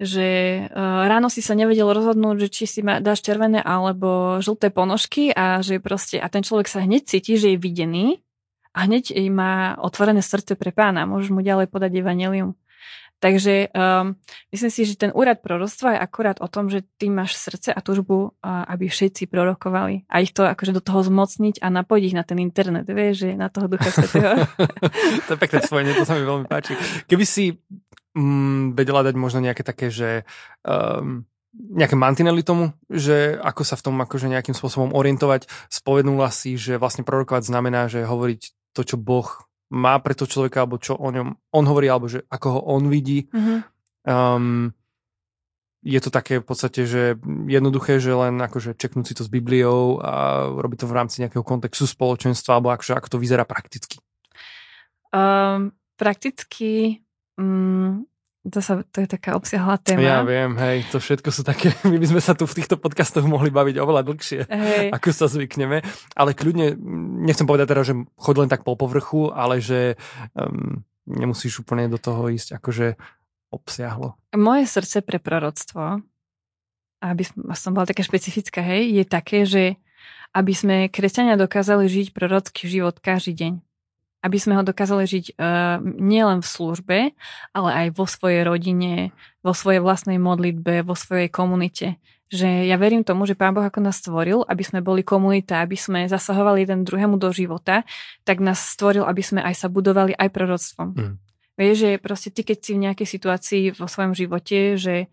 [0.00, 0.28] že
[0.64, 5.60] uh, ráno si sa nevedel rozhodnúť, že či si dáš červené alebo žlté ponožky a
[5.60, 8.24] že proste, a ten človek sa hneď cíti, že je videný
[8.72, 11.04] a hneď má otvorené srdce pre pána.
[11.04, 12.56] Môžeš mu ďalej podať evanelium.
[13.20, 14.16] Takže um,
[14.48, 17.80] myslím si, že ten úrad proroctva je akurát o tom, že ty máš srdce a
[17.84, 20.08] túžbu, aby všetci prorokovali.
[20.08, 23.36] A ich to akože do toho zmocniť a napojiť ich na ten internet, vieš, že
[23.36, 24.48] na toho ducha svetého.
[25.28, 26.72] to je pekné spojenie, to sa mi veľmi páči.
[27.04, 27.60] Keby si
[28.16, 30.24] mm, vedela dať možno nejaké také, že
[30.64, 35.50] um, nejaké mantinely tomu, že ako sa v tom akože nejakým spôsobom orientovať.
[35.68, 38.40] Spovednula si, že vlastne prorokovať znamená, že hovoriť
[38.72, 42.26] to, čo Boh má pre to človeka, alebo čo o ňom on hovorí, alebo že
[42.26, 43.30] ako ho on vidí.
[43.30, 43.58] Mm-hmm.
[44.10, 44.74] Um,
[45.80, 47.16] je to také v podstate, že
[47.48, 51.40] jednoduché, že len akože čeknúť si to s Bibliou a robiť to v rámci nejakého
[51.40, 53.96] kontextu spoločenstva, alebo akože, ako to vyzerá prakticky?
[55.08, 57.00] Um, prakticky
[57.40, 58.04] um,
[58.48, 60.00] to, sa, to je taká obsiahla téma.
[60.00, 63.24] Ja viem, hej, to všetko sú také, my by sme sa tu v týchto podcastoch
[63.28, 64.86] mohli baviť oveľa dlhšie, hej.
[64.96, 65.84] ako sa zvykneme,
[66.16, 66.72] ale kľudne,
[67.20, 70.00] nechcem povedať teda, že chod len tak po povrchu, ale že
[70.32, 72.96] um, nemusíš úplne do toho ísť akože
[73.52, 74.16] obsiahlo.
[74.32, 76.00] Moje srdce pre proroctvo,
[77.04, 77.22] aby
[77.52, 79.76] som bola taká špecifická, hej, je také, že
[80.32, 83.52] aby sme kresťania dokázali žiť prorocký život každý deň
[84.20, 86.98] aby sme ho dokázali žiť uh, nielen v službe,
[87.56, 91.96] ale aj vo svojej rodine, vo svojej vlastnej modlitbe, vo svojej komunite.
[92.30, 95.74] Že ja verím tomu, že Pán Boh ako nás stvoril, aby sme boli komunita, aby
[95.74, 97.82] sme zasahovali jeden druhému do života,
[98.22, 100.88] tak nás stvoril, aby sme aj sa budovali aj proroctvom.
[100.94, 101.14] Mm.
[101.58, 105.10] Vieš, že proste ty, keď si v nejakej situácii vo svojom živote, že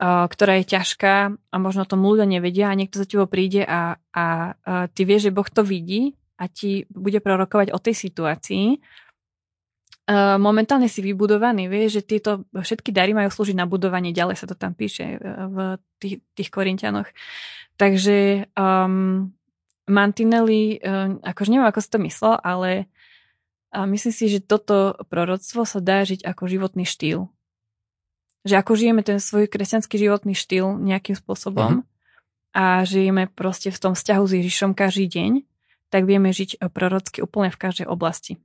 [0.00, 4.00] uh, ktorá je ťažká a možno tomu ľudia nevedia a niekto za tebo príde a,
[4.16, 4.24] a
[4.56, 8.80] uh, ty vieš, že Boh to vidí a ti bude prorokovať o tej situácii,
[10.06, 14.46] Uh, momentálne si vybudovaný, vieš, že tieto všetky dary majú slúžiť na budovanie, ďalej sa
[14.46, 17.10] to tam píše v tých, tých Korintianoch.
[17.74, 19.34] Takže um,
[19.90, 22.86] mantinely, um, akože neviem, ako si to myslel, ale
[23.74, 27.26] uh, myslím si, že toto proroctvo sa dá žiť ako životný štýl.
[28.46, 32.54] Že ako žijeme ten svoj kresťanský životný štýl nejakým spôsobom uh-huh.
[32.54, 35.42] a žijeme proste v tom vzťahu s Ježišom každý deň,
[35.90, 38.38] tak vieme žiť eh, prorocky úplne v každej oblasti.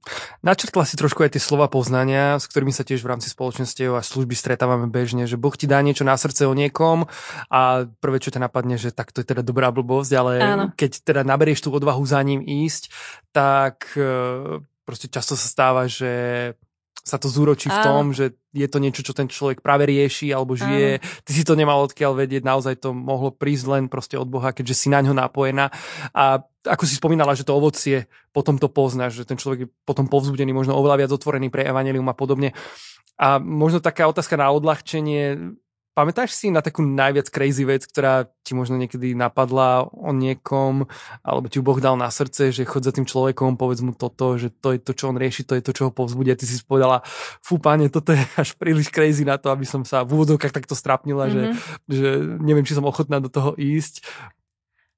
[0.45, 4.05] Načrtla si trošku aj tie slova poznania, s ktorými sa tiež v rámci spoločenstiev a
[4.05, 7.09] služby stretávame bežne, že Boh ti dá niečo na srdce o niekom
[7.49, 10.65] a prvé, čo ťa napadne, že tak to je teda dobrá blbosť, ale Áno.
[10.77, 12.93] keď teda naberieš tú odvahu za ním ísť,
[13.33, 16.53] tak eh, proste často sa stáva, že
[17.01, 20.53] sa to zúročí v tom, že je to niečo, čo ten človek práve rieši alebo
[20.53, 21.01] žije.
[21.01, 21.05] Áno.
[21.25, 24.85] Ty si to nemal odkiaľ vedieť, naozaj to mohlo prísť len proste od Boha, keďže
[24.85, 25.73] si na ňo napojená.
[26.13, 30.05] A ako si spomínala, že to ovocie potom to poznáš, že ten človek je potom
[30.05, 32.53] povzbudený, možno oveľa viac otvorený pre evanelium a podobne.
[33.17, 35.57] A možno taká otázka na odľahčenie,
[35.91, 40.87] Pamätáš si na takú najviac crazy vec, ktorá ti možno niekedy napadla o niekom,
[41.19, 44.55] alebo ti Boh dal na srdce, že chod za tým človekom, povedz mu toto, že
[44.55, 46.39] to je to, čo on rieši, to je to, čo ho povzbudia.
[46.39, 47.03] Ty si povedala,
[47.43, 50.79] fú páne, toto je až príliš crazy na to, aby som sa v úvodzovkách takto
[50.79, 51.55] strapnila, mm-hmm.
[51.91, 53.99] že, že neviem, či som ochotná do toho ísť.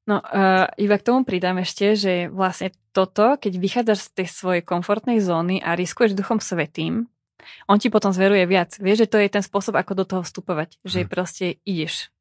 [0.04, 4.62] No, uh, iba k tomu pridám ešte, že vlastne toto, keď vychádzaš z tej svojej
[4.62, 7.08] komfortnej zóny a riskuješ duchom svetým,
[7.68, 8.76] on ti potom zveruje viac.
[8.78, 10.82] Vieš, že to je ten spôsob, ako do toho vstupovať.
[10.84, 11.08] Že hm.
[11.10, 12.14] proste ideš.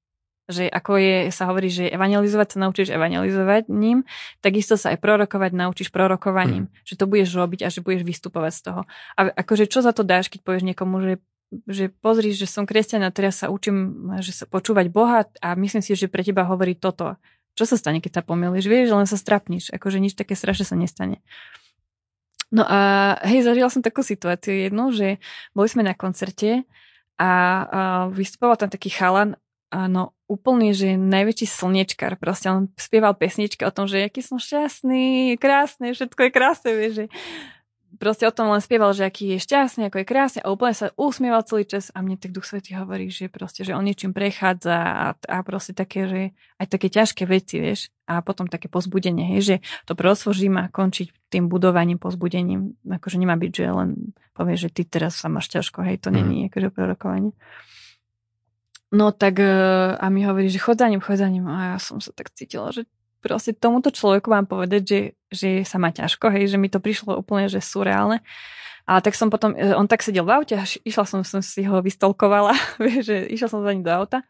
[0.51, 4.03] Že ako je, sa hovorí, že evangelizovať sa naučíš evangelizovať ním,
[4.43, 6.67] takisto sa aj prorokovať naučíš prorokovaním.
[6.67, 6.73] Mm.
[6.83, 8.81] Že to budeš robiť a že budeš vystupovať z toho.
[9.15, 11.13] A akože čo za to dáš, keď povieš niekomu, že
[11.69, 15.85] že pozri, že som kresťan a teraz sa učím že sa počúvať Boha a myslím
[15.85, 17.21] si, že pre teba hovorí toto.
[17.53, 18.65] Čo sa stane, keď sa pomýliš?
[18.65, 19.69] Vieš, len sa strapníš.
[19.77, 21.21] Akože nič také strašne sa nestane.
[22.53, 25.17] No a hej, zažila som takú situáciu jednu, že
[25.57, 26.69] boli sme na koncerte
[27.17, 27.31] a, a
[28.13, 29.41] vystupoval tam taký chalan,
[29.73, 35.37] no úplne, že najväčší slnečkar, proste on spieval pesničky o tom, že aký som šťastný,
[35.41, 37.07] krásne, všetko je krásne, vieš, že
[37.99, 40.93] proste o tom len spieval, že aký je šťastný, ako je krásne a úplne sa
[40.97, 44.77] usmieval celý čas a mne tak Duch Svetý hovorí, že proste, že on niečím prechádza
[44.77, 46.21] a, a proste také, že
[46.63, 49.57] aj také ťažké veci, vieš, a potom také pozbudenie, hej, že
[49.89, 53.91] to prosvoží má končiť tým budovaním, pozbudením, akože nemá byť, že len
[54.33, 56.15] povie, že ty teraz sa máš ťažko, hej, to mm.
[56.15, 57.33] není akože prorokovanie.
[58.93, 59.49] No tak e,
[59.97, 62.29] a mi hovorí, že chod za ním, chod za ním a ja som sa tak
[62.37, 62.85] cítila, že
[63.23, 67.23] proste tomuto človeku vám povedať, že, že sa má ťažko, hej, že mi to prišlo
[67.23, 68.19] úplne, že surreálne.
[68.83, 71.63] A tak som potom, e, on tak sedel v aute a išla som, som si
[71.63, 72.53] ho vystolkovala,
[73.07, 74.27] že išla som za ním do auta,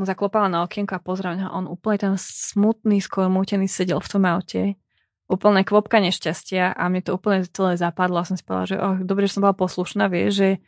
[0.00, 4.08] mu zaklopala na okienko a pozrela a on úplne ten smutný, skôr mútený sedel v
[4.08, 4.80] tom aute.
[5.28, 8.96] Úplne kvopka nešťastia a mne to úplne celé zapadlo a som si povedala, že oh,
[9.04, 10.60] dobre, že som bola poslušná, vie, že,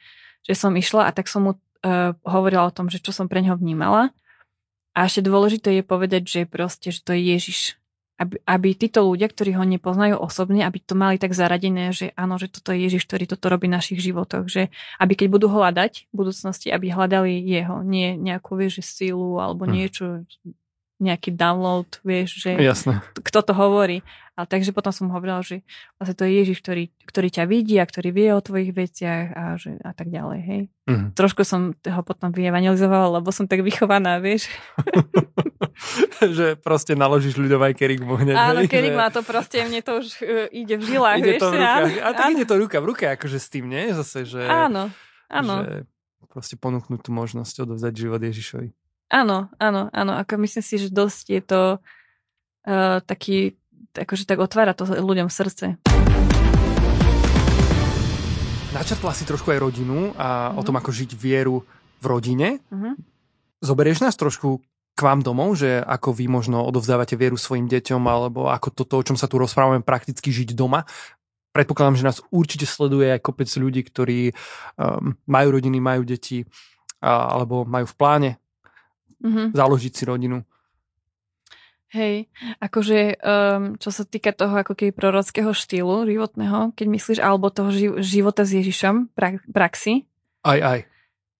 [0.45, 3.45] že som išla a tak som mu uh, hovorila o tom, že čo som pre
[3.45, 4.13] neho vnímala
[4.95, 7.61] a ešte dôležité je povedať, že proste, že to je Ježiš.
[8.15, 12.39] Aby, aby títo ľudia, ktorí ho nepoznajú osobne, aby to mali tak zaradené, že áno,
[12.39, 14.47] že toto je Ježiš, ktorý toto robí v našich životoch.
[14.47, 14.71] Že
[15.03, 19.71] aby keď budú hľadať v budúcnosti, aby hľadali jeho, nie nejakú, vieš, sílu alebo hm.
[19.75, 20.07] niečo,
[21.03, 23.03] nejaký download, vieš, že Jasne.
[23.19, 24.07] kto to hovorí.
[24.35, 25.63] A takže potom som hovorila, že
[25.95, 29.45] vlastne to je Ježiš, ktorý, ktorý ťa vidí a ktorý vie o tvojich veciach a,
[29.55, 30.63] že, a tak ďalej, hej.
[30.91, 31.09] Mm-hmm.
[31.15, 34.51] Trošku som ho potom vyevangelizovala, lebo som tak vychovaná, vieš.
[36.35, 38.35] že proste naložíš ľudovej kerigmu hneď.
[38.35, 41.43] Áno, kerig má to proste, mne to už uh, ide v žilách, ide vieš.
[41.43, 41.93] To v rukách.
[42.03, 42.35] A tak áno.
[42.35, 43.95] ide to ruka v ruke, akože s tým, nie?
[43.95, 44.43] Zase, že...
[44.51, 44.91] Áno,
[45.31, 45.55] áno.
[45.63, 45.75] Že
[46.27, 48.75] proste ponúknuť tú možnosť odovzdať život Ježišovi.
[49.15, 50.13] Áno, áno, áno.
[50.19, 53.55] Ako myslím si, že dosť je to uh, taký,
[53.95, 55.79] akože tak otvára to ľuďom srdce.
[58.75, 60.59] Načrtla si trošku aj rodinu a mm-hmm.
[60.59, 61.63] o tom, ako žiť vieru
[62.03, 62.59] v rodine.
[62.75, 62.95] Mm-hmm.
[63.63, 64.59] Zoberieš nás trošku
[64.95, 69.07] k vám domov, že ako vy možno odovzdávate vieru svojim deťom, alebo ako toto, o
[69.07, 70.87] čom sa tu rozprávame, prakticky žiť doma.
[71.55, 76.47] Predpokladám, že nás určite sleduje aj kopec ľudí, ktorí um, majú rodiny, majú deti,
[76.99, 78.31] a, alebo majú v pláne
[79.23, 79.55] mm-hmm.
[79.55, 80.43] založiť si rodinu.
[81.95, 82.27] Hej,
[82.59, 87.71] akože um, čo sa týka toho ako keby prorockého štýlu životného, keď myslíš, alebo toho
[87.71, 90.03] ži- života s Ježišom, pra- praxi.
[90.43, 90.79] Aj, aj.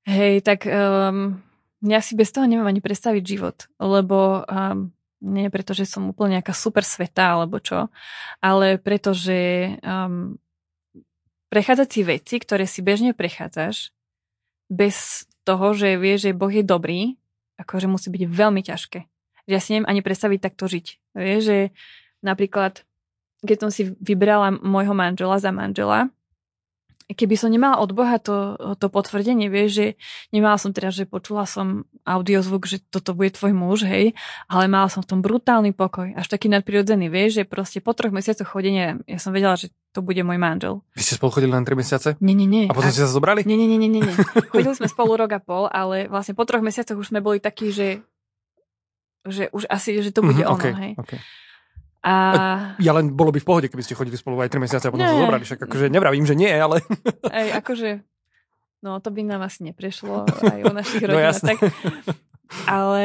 [0.07, 1.43] Hej, tak um,
[1.83, 4.95] ja si bez toho neviem ani predstaviť život, lebo um,
[5.27, 7.91] nie preto, že som úplne nejaká super sveta alebo čo,
[8.39, 10.39] ale preto, že um,
[11.51, 13.91] prechádzať si veci, ktoré si bežne prechádzaš,
[14.71, 17.19] bez toho, že vieš, že Boh je dobrý,
[17.59, 19.14] akože musí byť veľmi ťažké
[19.45, 20.87] že ja si neviem ani predstaviť takto žiť.
[21.17, 21.59] Vieš, že
[22.25, 22.83] napríklad,
[23.45, 26.09] keď som si vybrala môjho manžela za manžela,
[27.13, 29.87] keby som nemala od Boha to, to potvrdenie, vieš, že
[30.33, 34.17] nemala som teraz, že počula som audiozvuk, že toto bude tvoj muž, hej,
[34.49, 38.13] ale mala som v tom brutálny pokoj, až taký nadprirodzený, vieš, že proste po troch
[38.13, 40.81] mesiacoch chodenia ja som vedela, že to bude môj manžel.
[40.97, 42.09] Vy ste spolu chodili len 3 mesiace?
[42.25, 42.65] Nie, nie, nie.
[42.67, 42.95] A potom a...
[42.95, 43.45] ste sa zobrali?
[43.45, 44.15] Nie, nie, nie, nie, nie.
[44.53, 47.71] Chodili sme spolu rok a pol, ale vlastne po troch mesiacoch už sme boli takí,
[47.71, 48.01] že
[49.25, 50.93] že už asi, že to bude mm-hmm, ono, okay, hej.
[51.01, 51.21] Okay.
[52.05, 52.13] A...
[52.77, 55.09] Ja len bolo by v pohode, keby ste chodili spolu aj 3 mesiace a potom
[55.09, 56.85] sa zobrali, však akože nevravím, že nie, ale...
[57.41, 58.05] Ej, akože,
[58.85, 61.41] no to by nám asi neprešlo aj o našich no rodinách.
[61.41, 61.59] No, tak.
[62.69, 63.05] Ale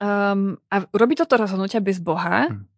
[0.00, 2.71] um, a robiť toto rozhodnutia bez Boha hm.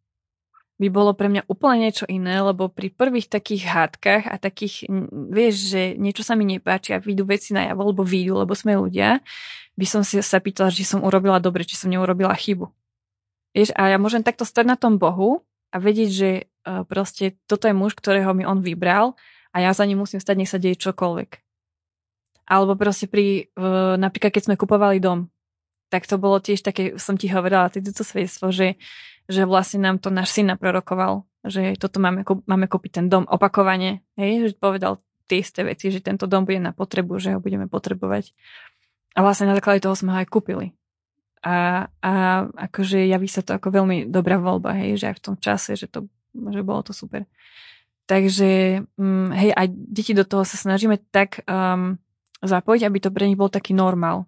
[0.75, 4.91] By bolo pre mňa úplne niečo iné, lebo pri prvých takých hádkach a takých,
[5.31, 8.75] vieš, že niečo sa mi nepáči a vidú veci na javo, lebo vidú, lebo sme
[8.75, 9.23] ľudia,
[9.79, 12.67] by som si sa pýtala, či som urobila dobre, či som neurobila chybu.
[13.55, 16.31] Vieš, a ja môžem takto stať na tom Bohu a vedieť, že
[16.67, 19.15] uh, proste toto je muž, ktorého mi on vybral
[19.55, 21.39] a ja za ním musím stať, nech sa deje čokoľvek.
[22.45, 23.49] Alebo proste pri,
[23.97, 25.33] napríklad keď sme kupovali dom,
[25.95, 28.75] tak to bolo tiež také, som ti hovorila, toto svedectvo, že,
[29.31, 34.03] že vlastne nám to náš syn naprorokoval, že toto máme, máme kúpiť ten dom opakovane,
[34.19, 34.99] hej, že povedal
[35.31, 38.35] tie isté veci, že tento dom bude na potrebu, že ho budeme potrebovať.
[39.15, 40.75] A vlastne na základe toho sme ho aj kúpili.
[41.47, 42.13] A, a
[42.51, 45.87] akože javí sa to ako veľmi dobrá voľba, hej, že aj v tom čase, že,
[45.87, 47.23] to, že bolo to super.
[48.11, 51.97] Takže, um, hej, aj deti do toho sa snažíme tak um,
[52.43, 54.27] zapojiť, aby to pre nich bol taký normál.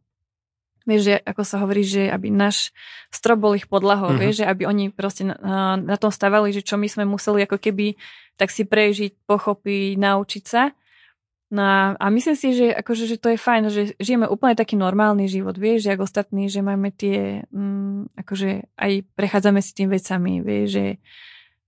[0.86, 2.70] Vieš, že ako sa hovorí, že aby náš
[3.10, 4.22] strop bol ich podlahou, mm-hmm.
[4.22, 7.58] vieš, že aby oni proste na, na tom stavali, že čo my sme museli ako
[7.58, 7.98] keby
[8.38, 10.70] tak si prežiť, pochopiť, naučiť sa
[11.46, 14.74] No a, a myslím si, že, akože, že to je fajn, že žijeme úplne taký
[14.74, 19.86] normálny život, vieš, že ako ostatní, že máme tie, mm, akože aj prechádzame si tým
[19.86, 20.86] vecami, vieš, že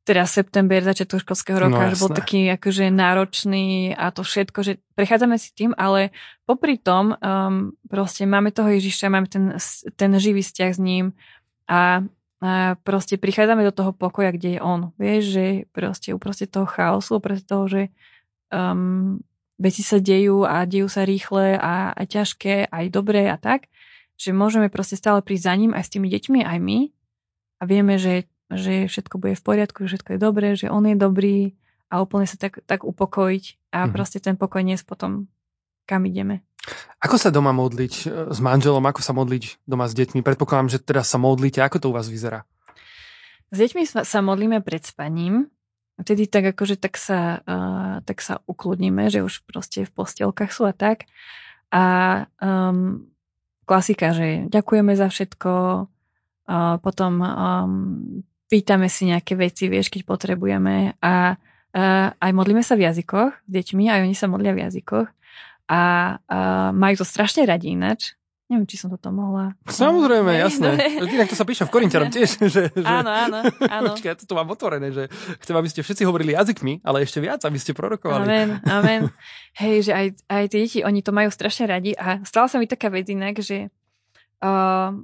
[0.08, 4.72] teraz september, začiatok školského roka, no, že bol taký akože náročný a to všetko, že
[4.96, 6.16] prechádzame si tým, ale
[6.48, 9.52] popri tom um, proste máme toho Ježiša, máme ten,
[10.00, 11.12] ten živý vzťah s ním
[11.68, 12.00] a,
[12.40, 14.96] a proste prichádzame do toho pokoja, kde je on.
[14.96, 15.44] Vieš, že
[15.76, 17.82] proste uproste toho chaosu, uproste toho, že
[18.48, 19.20] um,
[19.60, 23.68] veci sa dejú a dejú sa rýchle a, a ťažké, aj dobré a tak,
[24.16, 26.78] že môžeme proste stále prísť za ním aj s tými deťmi, aj my
[27.60, 30.96] a vieme, že, že všetko bude v poriadku, že všetko je dobré, že on je
[30.96, 31.56] dobrý
[31.88, 33.92] a úplne sa tak, tak upokojiť a mm-hmm.
[33.92, 35.28] proste ten pokoj niesť potom,
[35.88, 36.44] kam ideme.
[37.00, 40.20] Ako sa doma modliť e, s manželom, ako sa modliť doma s deťmi?
[40.20, 41.64] Predpokladám, že teraz sa modlíte.
[41.64, 42.44] Ako to u vás vyzerá?
[43.48, 45.48] S deťmi sa modlíme pred spaním
[45.98, 50.64] vtedy tak akože tak sa, uh, tak sa ukludníme, že už proste v postielkach sú
[50.70, 51.10] a tak.
[51.74, 53.10] A um,
[53.68, 55.52] klasika, že ďakujeme za všetko,
[55.84, 57.30] uh, potom um,
[58.48, 63.50] pýtame si nejaké veci, vieš, keď potrebujeme a uh, aj modlíme sa v jazykoch s
[63.52, 65.08] deťmi, aj oni sa modlia v jazykoch
[65.68, 65.80] a
[66.16, 69.52] uh, majú to strašne radi ináč, Neviem, či som toto mohla.
[69.68, 70.96] Samozrejme, no, jasné.
[71.04, 72.40] Inak to sa píše v Korintianom tiež.
[72.48, 72.88] Že, že...
[72.88, 73.92] Áno, áno, áno.
[73.92, 75.12] Počkaj, ja to tu mám otvorené, že
[75.44, 78.24] chcem, aby ste všetci hovorili jazykmi, ale ešte viac, aby ste prorokovali.
[78.24, 79.12] Amen, amen.
[79.60, 82.64] Hej, že aj, aj tie deti, oni to majú strašne radi a stala sa mi
[82.64, 83.68] taká vec inak, že
[84.40, 84.96] uh,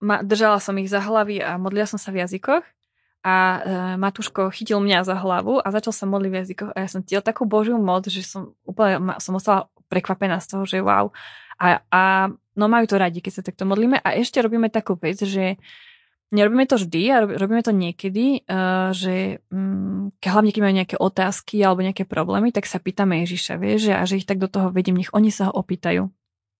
[0.00, 2.64] ma, držala som ich za hlavy a modlila som sa v jazykoch
[3.26, 3.58] a uh,
[3.98, 7.26] Matúško chytil mňa za hlavu a začal sa modliť v jazykoch a ja som cítila
[7.26, 11.10] takú božiu moc, že som úplne som ostala prekvapená z toho, že wow.
[11.58, 12.02] A, a
[12.54, 13.98] no majú to radi, keď sa takto modlíme.
[13.98, 15.58] A ešte robíme takú vec, že
[16.26, 21.62] Nerobíme to vždy a robíme to niekedy, uh, že um, hlavne keď majú nejaké otázky
[21.62, 24.98] alebo nejaké problémy, tak sa pýtame Ježiša, vieš, a že ich tak do toho vedím,
[24.98, 26.10] nech oni sa ho opýtajú.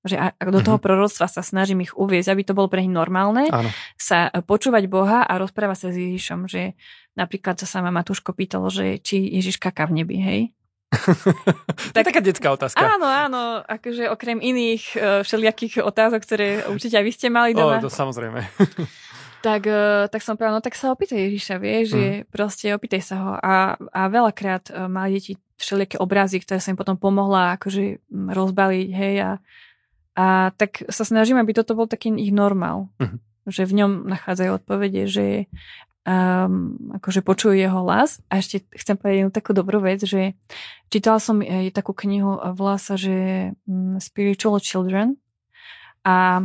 [0.07, 0.87] Že a, do toho mm-hmm.
[0.87, 3.71] proroctva sa snažím ich uviezť, aby to bolo pre nich normálne, Áno.
[3.99, 6.79] sa počúvať Boha a rozprávať sa s Ježišom, že
[7.19, 10.41] napríklad sa sama Matúško pýtalo, že či Ježiš kaká v nebi, hej?
[11.93, 12.79] to je taká detská otázka.
[12.79, 17.83] Áno, áno, akože okrem iných uh, všelijakých otázok, ktoré určite aj vy ste mali doma.
[17.83, 18.47] O, to samozrejme.
[19.47, 22.31] tak, uh, tak som povedala, no tak sa opýtaj Ježiša, vie, že mm.
[22.31, 23.33] proste opýtaj sa ho.
[23.35, 29.15] A, a veľakrát mali deti všelijaké obrazy, ktoré som im potom pomohla akože rozbaliť, hej,
[29.25, 29.31] a,
[30.17, 32.89] a tak sa snažím, aby toto bol taký ich normál.
[32.97, 33.21] Mm.
[33.47, 35.27] Že v ňom nachádzajú odpovede, že
[36.09, 38.25] um, akože počujú jeho hlas.
[38.33, 40.33] A ešte chcem povedať jednu takú dobrú vec, že
[40.89, 45.21] čítala som aj takú knihu, volá sa, že um, Spiritual Children
[46.07, 46.41] a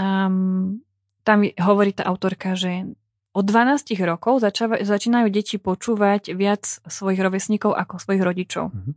[0.00, 0.80] um,
[1.26, 2.88] tam hovorí tá autorka, že
[3.30, 8.74] od 12 rokov začáva, začínajú deti počúvať viac svojich rovesníkov ako svojich rodičov.
[8.74, 8.94] Mm-hmm.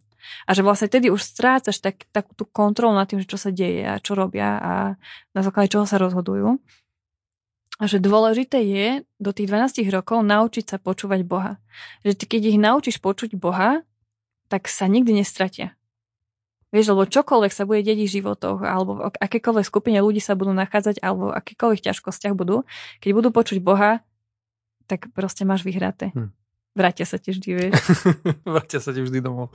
[0.47, 3.83] A že vlastne tedy už strácaš tak, takú tú kontrolu nad tým, čo sa deje
[3.83, 4.73] a čo robia a
[5.35, 6.59] na základe čoho sa rozhodujú.
[7.81, 11.57] A že dôležité je do tých 12 rokov naučiť sa počúvať Boha.
[12.05, 13.81] Že ty, keď ich naučíš počuť Boha,
[14.47, 15.73] tak sa nikdy nestratia.
[16.73, 20.57] Vieš, lebo čokoľvek sa bude dediť v životoch, alebo v akékoľvek skupine ľudí sa budú
[20.57, 22.65] nachádzať, alebo v akýkoľvek ťažkostiach budú,
[22.97, 24.01] keď budú počuť Boha,
[24.89, 26.09] tak proste máš vyhraté.
[26.17, 26.33] Hm.
[26.73, 27.73] Vrátia sa ti vždy, vieš.
[28.49, 29.53] Vrátia sa ti vždy domov.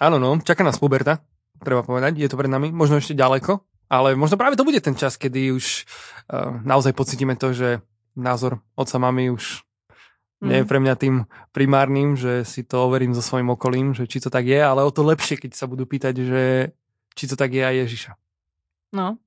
[0.00, 1.20] Áno, no, čaká nás puberta,
[1.60, 3.60] treba povedať, je to pred nami, možno ešte ďaleko,
[3.92, 5.84] ale možno práve to bude ten čas, kedy už
[6.32, 7.84] uh, naozaj pocítime to, že
[8.16, 9.60] názor otca mami už
[10.40, 10.48] mm.
[10.48, 14.24] nie je pre mňa tým primárnym, že si to overím so svojím okolím, že či
[14.24, 16.42] to tak je, ale o to lepšie, keď sa budú pýtať, že
[17.12, 18.12] či to tak je aj Ježiša.
[18.96, 19.20] No,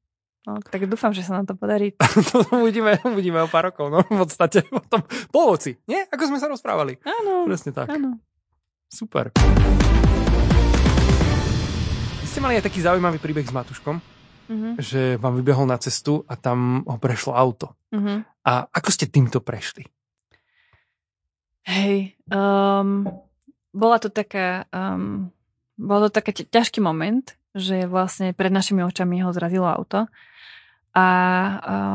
[0.45, 1.97] No, tak dúfam, že sa nám to podarí.
[2.31, 5.01] to uvidíme, uvidíme o pár rokov, no v podstate potom
[5.33, 6.05] po oci, nie?
[6.09, 7.01] Ako sme sa rozprávali.
[7.01, 7.49] Áno.
[7.49, 7.89] Presne tak.
[7.89, 8.21] Áno.
[8.85, 9.33] Super.
[12.21, 14.15] Vy ste mali aj taký zaujímavý príbeh s Matuškom
[14.49, 14.73] uh-huh.
[14.77, 17.73] že vám vybehol na cestu a tam ho prešlo auto.
[17.91, 18.21] Uh-huh.
[18.45, 19.85] A ako ste týmto prešli?
[21.65, 23.09] Hej, um,
[23.73, 25.33] bola to taká, um,
[25.73, 30.11] bol to taký ťažký moment, že vlastne pred našimi očami ho zrazilo auto.
[30.95, 31.07] A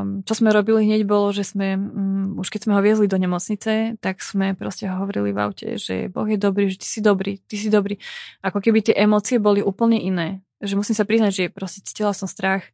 [0.00, 3.16] um, čo sme robili hneď bolo, že sme, um, už keď sme ho viezli do
[3.16, 7.40] nemocnice, tak sme proste hovorili v aute, že Boh je dobrý, že ty si dobrý,
[7.48, 7.96] ty si dobrý.
[8.44, 12.28] Ako keby tie emócie boli úplne iné že musím sa priznať, že proste cítila som
[12.28, 12.68] strach,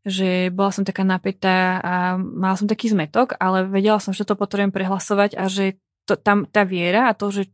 [0.00, 4.32] že bola som taká napätá a mala som taký zmetok, ale vedela som, že to
[4.32, 5.76] potrebujem prehlasovať a že
[6.08, 7.52] to, tam tá viera a to, že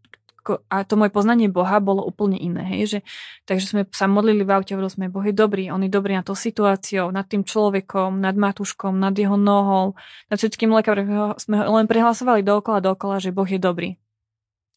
[0.48, 2.62] a to moje poznanie Boha bolo úplne iné.
[2.62, 2.82] Hej?
[2.86, 2.98] Že,
[3.44, 6.22] takže sme sa modlili v aute, hovorili sme, Boh je dobrý, on je dobrý na
[6.22, 9.98] to situáciou, nad tým človekom, nad Matúškom, nad jeho nohou,
[10.30, 11.34] nad všetkým lekárom.
[11.36, 13.98] Sme len prehlasovali dookola, dookola, že Boh je dobrý.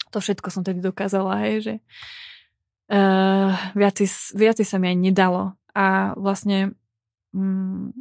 [0.10, 1.74] To všetko som tedy dokázala, hej, že,
[2.90, 5.54] uh, viaci, viaci sa mi aj nedalo.
[5.78, 6.74] A vlastne
[7.30, 7.94] um,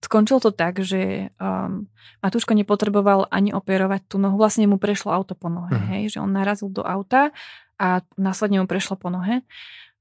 [0.00, 1.88] skončilo to tak, že um,
[2.24, 4.40] Matúško nepotreboval ani operovať tú nohu.
[4.40, 5.90] Vlastne mu prešlo auto po nohe, uh-huh.
[5.96, 7.30] hej, že on narazil do auta
[7.76, 9.44] a následne mu prešlo po nohe.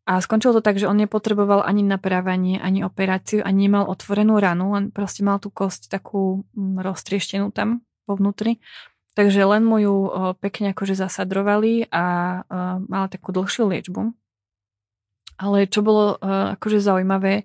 [0.09, 4.73] A skončilo to tak, že on nepotreboval ani naprávanie, ani operáciu, ani nemal otvorenú ranu,
[4.73, 8.57] len proste mal tú kosť takú mm, roztrieštenú tam vo vnútri.
[9.13, 9.95] Takže len mu ju
[10.39, 12.03] pekne akože zasadrovali a
[12.87, 14.15] mala takú dlhšiu liečbu.
[15.43, 16.15] Ale čo bolo
[16.55, 17.43] akože zaujímavé,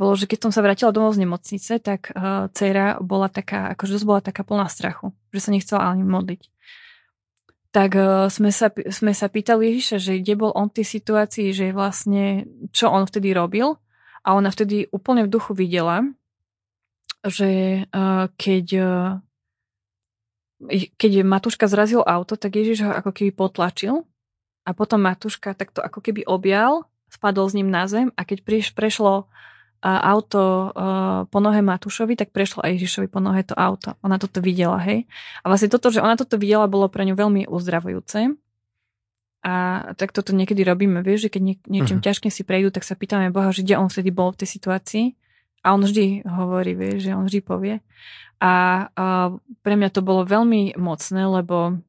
[0.00, 4.00] bolo, že keď som sa vrátila domov z nemocnice, tak uh, dcera bola taká, akože
[4.00, 6.42] dosť bola taká plná strachu, že sa nechcela ani modliť.
[7.72, 11.52] Tak uh, sme, sa, sme sa pýtali Ježiša, že kde bol on v tej situácii,
[11.52, 13.76] že vlastne čo on vtedy robil.
[14.22, 16.06] A ona vtedy úplne v duchu videla,
[17.26, 19.18] že uh, keď uh,
[20.70, 24.06] keď Matúška zrazil auto, tak Ježiš ho ako keby potlačil
[24.62, 28.70] a potom Matúška takto ako keby objal, spadol s ním na zem a keď priš,
[28.70, 29.26] prešlo
[29.82, 30.70] auto
[31.26, 33.98] po nohe Matúšovi, tak prešlo aj Ježišovi po nohe to auto.
[34.06, 35.10] Ona toto videla, hej.
[35.42, 38.38] A vlastne toto, že ona toto videla, bolo pre ňu veľmi uzdravujúce.
[39.42, 39.54] A
[39.98, 42.06] tak toto niekedy robíme, vieš, že keď nie, niečím uh-huh.
[42.06, 45.18] ťažkým si prejdú, tak sa pýtame Boha, že kde on vtedy bol v tej situácii.
[45.66, 47.82] A on vždy hovorí, vieš, že on vždy povie.
[48.38, 49.34] A, a
[49.66, 51.82] pre mňa to bolo veľmi mocné, lebo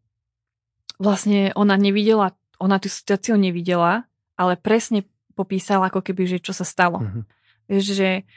[0.97, 5.05] vlastne ona nevidela, ona tú situáciu nevidela, ale presne
[5.37, 7.01] popísala ako keby, že čo sa stalo.
[7.01, 7.23] Mm-hmm.
[7.81, 8.27] Že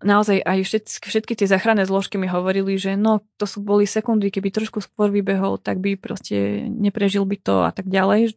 [0.00, 4.32] naozaj aj všetky, všetky tie záchranné zložky mi hovorili, že no, to sú boli sekundy,
[4.32, 8.34] keby trošku skôr vybehol, tak by proste neprežil by to a tak ďalej.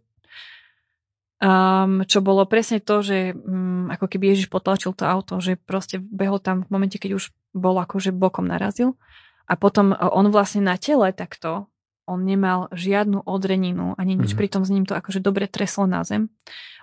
[1.43, 5.99] Um, čo bolo presne to, že um, ako keby Ježiš potlačil to auto, že proste
[5.99, 8.95] behol tam v momente, keď už bol akože bokom narazil
[9.43, 11.68] A potom on vlastne na tele takto,
[12.04, 14.39] on nemal žiadnu odreninu, ani nič, mm-hmm.
[14.39, 16.28] pritom s ním to akože dobre treslo na zem.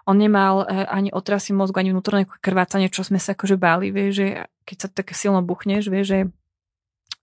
[0.08, 4.10] On nemal e, ani otrasy mozgu, ani vnútorné krvácanie, čo sme sa akože báli, vie,
[4.10, 4.26] že
[4.64, 6.18] keď sa tak silno buchneš, vie, že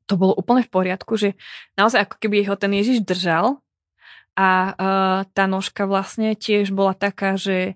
[0.08, 1.36] to bolo úplne v poriadku, že
[1.76, 3.60] naozaj ako keby ho ten Ježiš držal
[4.38, 7.76] a uh, tá nožka vlastne tiež bola taká, že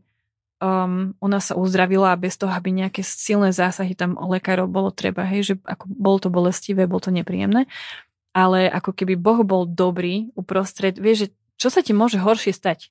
[0.62, 5.28] um, ona sa uzdravila a bez toho, aby nejaké silné zásahy tam lekárov bolo treba,
[5.28, 7.68] hej, že ako bolo to bolestivé, bolo to nepríjemné,
[8.32, 11.28] ale ako keby Boh bol dobrý uprostred, vieš, že
[11.60, 12.90] čo sa ti môže horšie stať?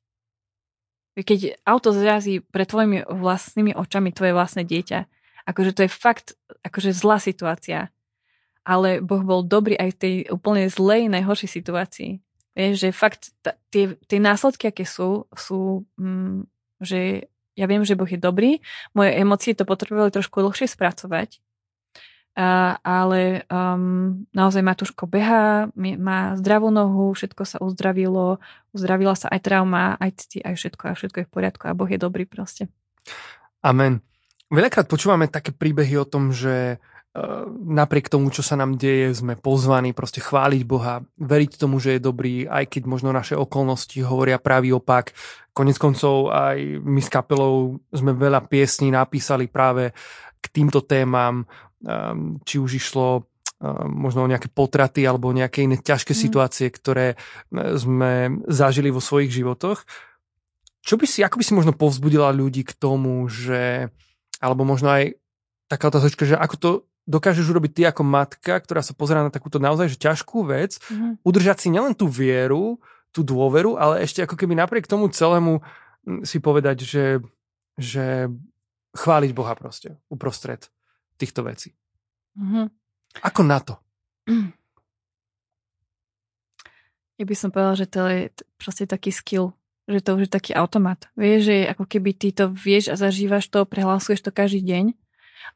[1.19, 5.11] Keď auto zrazí pred tvojimi vlastnými očami tvoje vlastné dieťa,
[5.49, 7.91] akože to je fakt akože zlá situácia.
[8.63, 12.11] Ale Boh bol dobrý aj v tej úplne zlej, najhoršej situácii.
[12.55, 13.33] Vieš, že fakt
[13.73, 16.45] tie, tie následky, aké sú, sú, mm,
[16.85, 17.27] že
[17.59, 18.61] ja viem, že Boh je dobrý,
[18.95, 21.43] moje emócie to potrebovali trošku dlhšie spracovať,
[22.37, 28.39] a, ale um, naozaj Matúško behá, má zdravú nohu, všetko sa uzdravilo,
[28.71, 31.91] uzdravila sa aj trauma, aj cti, aj všetko a všetko je v poriadku a Boh
[31.91, 32.71] je dobrý proste.
[33.61, 34.01] Amen.
[34.51, 36.83] Veľakrát počúvame také príbehy o tom, že
[37.67, 42.07] napriek tomu, čo sa nám deje, sme pozvaní proste chváliť Boha, veriť tomu, že je
[42.07, 45.11] dobrý, aj keď možno naše okolnosti hovoria pravý opak.
[45.51, 49.91] Konec koncov aj my s kapelou sme veľa piesní napísali práve
[50.39, 51.43] k týmto témam,
[52.45, 53.25] či už išlo um,
[53.89, 56.21] možno o nejaké potraty alebo nejaké iné ťažké mm.
[56.21, 59.85] situácie, ktoré uh, sme zažili vo svojich životoch.
[60.81, 63.93] Čo by si, ako by si možno povzbudila ľudí k tomu, že,
[64.41, 65.13] alebo možno aj
[65.69, 66.71] taká otázočka, že ako to
[67.05, 71.21] dokážeš urobiť ty ako matka, ktorá sa pozerá na takúto naozaj že ťažkú vec, mm-hmm.
[71.25, 75.61] udržať si nielen tú vieru, tú dôveru, ale ešte ako keby napriek tomu celému
[76.07, 77.07] mm, si povedať, že,
[77.75, 78.31] že
[78.95, 80.71] chváliť Boha proste uprostred
[81.21, 81.77] týchto vecí.
[82.41, 82.67] Mm-hmm.
[83.29, 83.75] Ako na to?
[87.21, 89.53] Ja by som povedala, že to je proste taký skill,
[89.85, 91.05] že to už je taký automat.
[91.21, 94.97] Vieš, že ako keby ty to vieš a zažívaš to, prehlasuješ to každý deň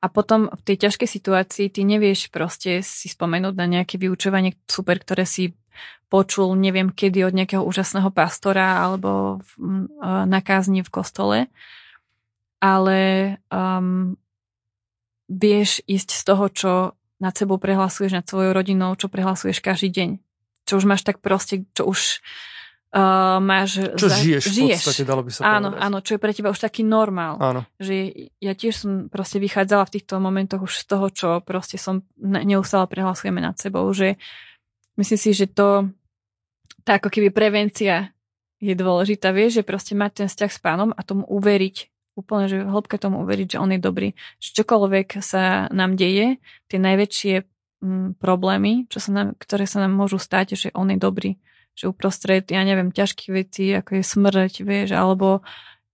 [0.00, 5.00] a potom v tej ťažkej situácii ty nevieš proste si spomenúť na nejaké vyučovanie super,
[5.00, 5.56] ktoré si
[6.12, 9.88] počul neviem kedy od nejakého úžasného pastora alebo v,
[10.28, 11.38] na kázni v kostole,
[12.62, 12.98] ale
[13.50, 14.14] um,
[15.28, 16.72] vieš ísť z toho, čo
[17.22, 20.10] nad sebou prehlasuješ, nad svojou rodinou, čo prehlasuješ každý deň.
[20.64, 22.20] Čo už máš tak proste, čo už
[22.92, 23.80] uh, máš...
[23.96, 25.84] Čo za, žiješ, žiješ v podstate, dalo by sa Áno, povedať.
[25.84, 27.40] áno, čo je pre teba už taký normál.
[27.40, 27.64] Áno.
[27.80, 27.94] Že
[28.40, 32.84] ja tiež som proste vychádzala v týchto momentoch už z toho, čo proste som neustále
[32.88, 34.20] prehlasujeme nad sebou, že
[35.00, 35.88] myslím si, že to
[36.84, 38.12] tá ako keby prevencia
[38.60, 42.62] je dôležitá, vieš, že proste mať ten vzťah s pánom a tomu uveriť, úplne, že
[42.62, 44.08] hĺbke tomu uveriť, že on je dobrý.
[44.38, 46.38] Že čokoľvek sa nám deje,
[46.70, 47.34] tie najväčšie
[47.82, 51.32] mm, problémy, čo sa nám, ktoré sa nám môžu stať, že on je dobrý
[51.74, 55.42] že uprostred, ja neviem, ťažkých vecí, ako je smrť, vieš, alebo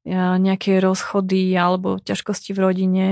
[0.05, 3.07] nejaké rozchody, alebo ťažkosti v rodine,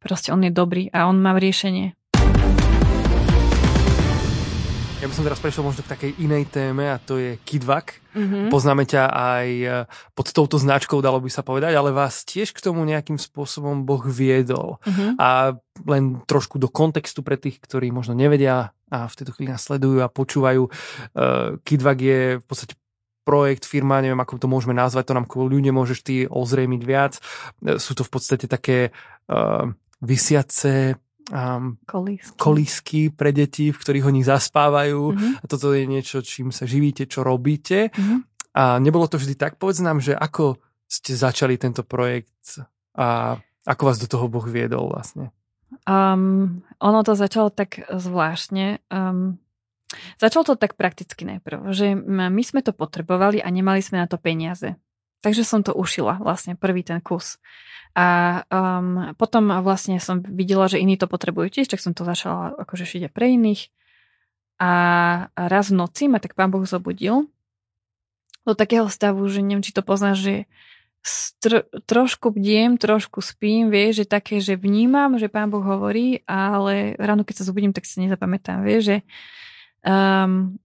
[0.00, 1.96] proste on je dobrý a on má riešenie.
[5.00, 8.04] Ja by som teraz prešiel možno k takej inej téme a to je Kidvak.
[8.12, 8.52] Mm-hmm.
[8.52, 9.68] Poznáme ťa aj e,
[10.12, 14.04] pod touto značkou, dalo by sa povedať, ale vás tiež k tomu nejakým spôsobom Boh
[14.04, 14.76] viedol.
[14.84, 15.16] Mm-hmm.
[15.16, 15.56] A
[15.88, 20.04] len trošku do kontextu pre tých, ktorí možno nevedia a v tejto chvíli nás sledujú
[20.04, 20.68] a počúvajú.
[20.68, 22.76] Uh, Kidvak je v podstate
[23.24, 27.16] projekt, firma, neviem ako to môžeme nazvať, to nám kvôli ľudia môžeš ty ozrejmiť viac.
[27.64, 28.92] E, sú to v podstate také
[29.32, 29.64] uh,
[30.04, 32.36] vysiace um, kolísky.
[32.36, 35.14] kolísky pre deti, v ktorých oni zaspávajú.
[35.14, 35.32] Mm-hmm.
[35.40, 37.94] A toto je niečo, čím sa živíte, čo robíte.
[37.94, 38.18] Mm-hmm.
[38.58, 39.56] A nebolo to vždy tak.
[39.56, 40.58] Povedz nám, že ako
[40.90, 42.58] ste začali tento projekt
[42.98, 45.30] a ako vás do toho Boh viedol vlastne?
[45.86, 48.82] Um, ono to začalo tak zvláštne.
[48.90, 49.38] Um,
[50.18, 54.18] začalo to tak prakticky najprv, že my sme to potrebovali a nemali sme na to
[54.18, 54.74] peniaze.
[55.20, 57.36] Takže som to ušila vlastne prvý ten kus.
[57.92, 62.54] A um, potom vlastne som videla, že iní to potrebujú tiež, tak som to začala
[62.56, 63.68] akože šiť pre iných.
[64.60, 64.70] A
[65.34, 67.26] raz v noci ma tak pán Boh zobudil
[68.44, 70.34] do takého stavu, že neviem, či to poznáš, že
[71.04, 76.96] str- trošku bdiem, trošku spím, vieš, že také, že vnímam, že pán Boh hovorí, ale
[77.00, 78.96] ráno, keď sa zobudím, tak si nezapamätám, vieš, že
[79.84, 80.56] um,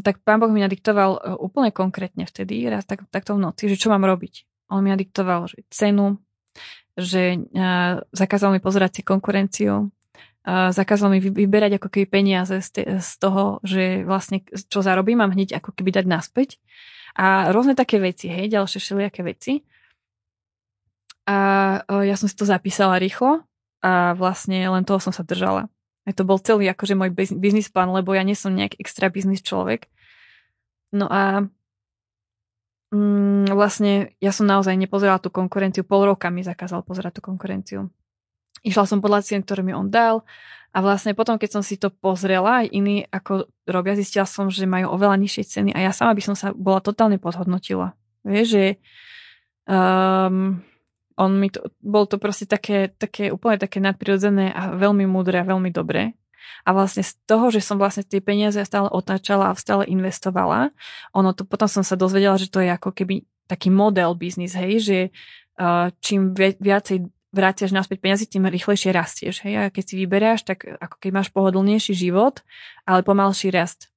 [0.00, 3.76] tak pán Boh mi nadiktoval e, úplne konkrétne vtedy, raz tak, takto v noci, že
[3.76, 4.48] čo mám robiť.
[4.72, 6.16] On mi nadiktoval že cenu,
[6.96, 13.12] že uh, zakázal mi pozerať si konkurenciu, uh, zakázal mi vyberať ako keby peniaze z,
[13.20, 16.56] toho, že vlastne čo zarobím, mám hneď ako keby dať naspäť.
[17.12, 19.60] A rôzne také veci, hej, ďalšie všelijaké veci.
[21.28, 23.44] A ja som si to zapísala rýchlo
[23.84, 25.68] a vlastne len toho som sa držala.
[26.02, 29.42] Aj to bol celý akože môj biznis plán, lebo ja nie som nejak extra biznis
[29.42, 29.86] človek.
[30.90, 31.46] No a
[32.90, 35.86] mm, vlastne ja som naozaj nepozerala tú konkurenciu.
[35.86, 37.88] Pol roka mi zakázal pozerať tú konkurenciu.
[38.62, 40.22] Išla som podľa cien, ktoré mi on dal
[40.72, 44.64] a vlastne potom, keď som si to pozrela, aj iní ako robia, zistila som, že
[44.64, 47.92] majú oveľa nižšie ceny a ja sama by som sa bola totálne podhodnotila.
[48.24, 48.64] Vieš, že
[49.68, 50.64] um,
[51.16, 55.48] on mi to, bol to proste také, také úplne také nadprirodzené a veľmi múdre a
[55.48, 56.16] veľmi dobré.
[56.66, 60.74] A vlastne z toho, že som vlastne tie peniaze stále otáčala a stále investovala,
[61.14, 64.72] ono to, potom som sa dozvedela, že to je ako keby taký model biznis, hej,
[64.82, 64.98] že
[65.58, 69.44] uh, čím viacej vráciaš naspäť peniazy, tým rýchlejšie rastieš.
[69.48, 69.54] Hej?
[69.56, 72.44] A keď si vyberáš, tak ako keď máš pohodlnejší život,
[72.84, 73.91] ale pomalší rast.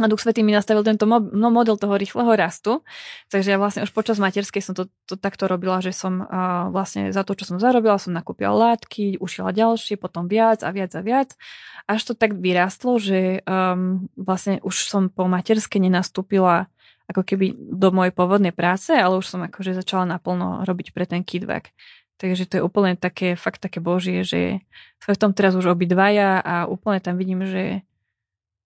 [0.00, 2.80] A Duch Svetý mi nastavil tento no, model toho rýchleho rastu,
[3.28, 7.12] takže ja vlastne už počas materskej som to, to takto robila, že som uh, vlastne
[7.12, 11.04] za to, čo som zarobila, som nakúpila látky, ušila ďalšie, potom viac a viac a
[11.04, 11.36] viac,
[11.84, 16.72] až to tak vyrastlo, že um, vlastne už som po materskej nenastúpila
[17.12, 21.20] ako keby do mojej pôvodnej práce, ale už som akože začala naplno robiť pre ten
[21.20, 21.76] kidback.
[22.16, 24.62] Takže to je úplne také, fakt také božie, že
[25.02, 27.82] sme v tom teraz už obidvaja a úplne tam vidím, že,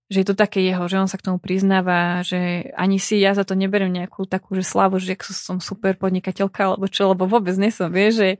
[0.06, 3.34] že je to také jeho, že on sa k tomu priznáva, že ani si ja
[3.34, 7.58] za to neberiem nejakú takú, že slavu, že som super podnikateľka alebo čo, lebo vôbec
[7.58, 8.30] nesom, vieš, že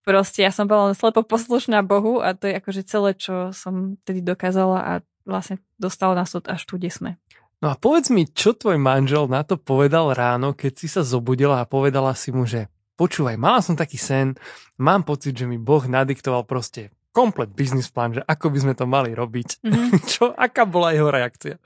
[0.00, 4.24] proste ja som bola slepo poslušná Bohu a to je akože celé, čo som tedy
[4.24, 4.92] dokázala a
[5.28, 7.10] vlastne dostalo nás až tu, kde sme.
[7.60, 11.60] No a povedz mi, čo tvoj manžel na to povedal ráno, keď si sa zobudila
[11.60, 14.32] a povedala si mu, že počúvaj, mala som taký sen,
[14.80, 18.86] mám pocit, že mi Boh nadiktoval proste komplet biznis plán, že ako by sme to
[18.86, 19.62] mali robiť.
[19.62, 19.90] Mm-hmm.
[20.12, 21.58] čo, aká bola jeho reakcia?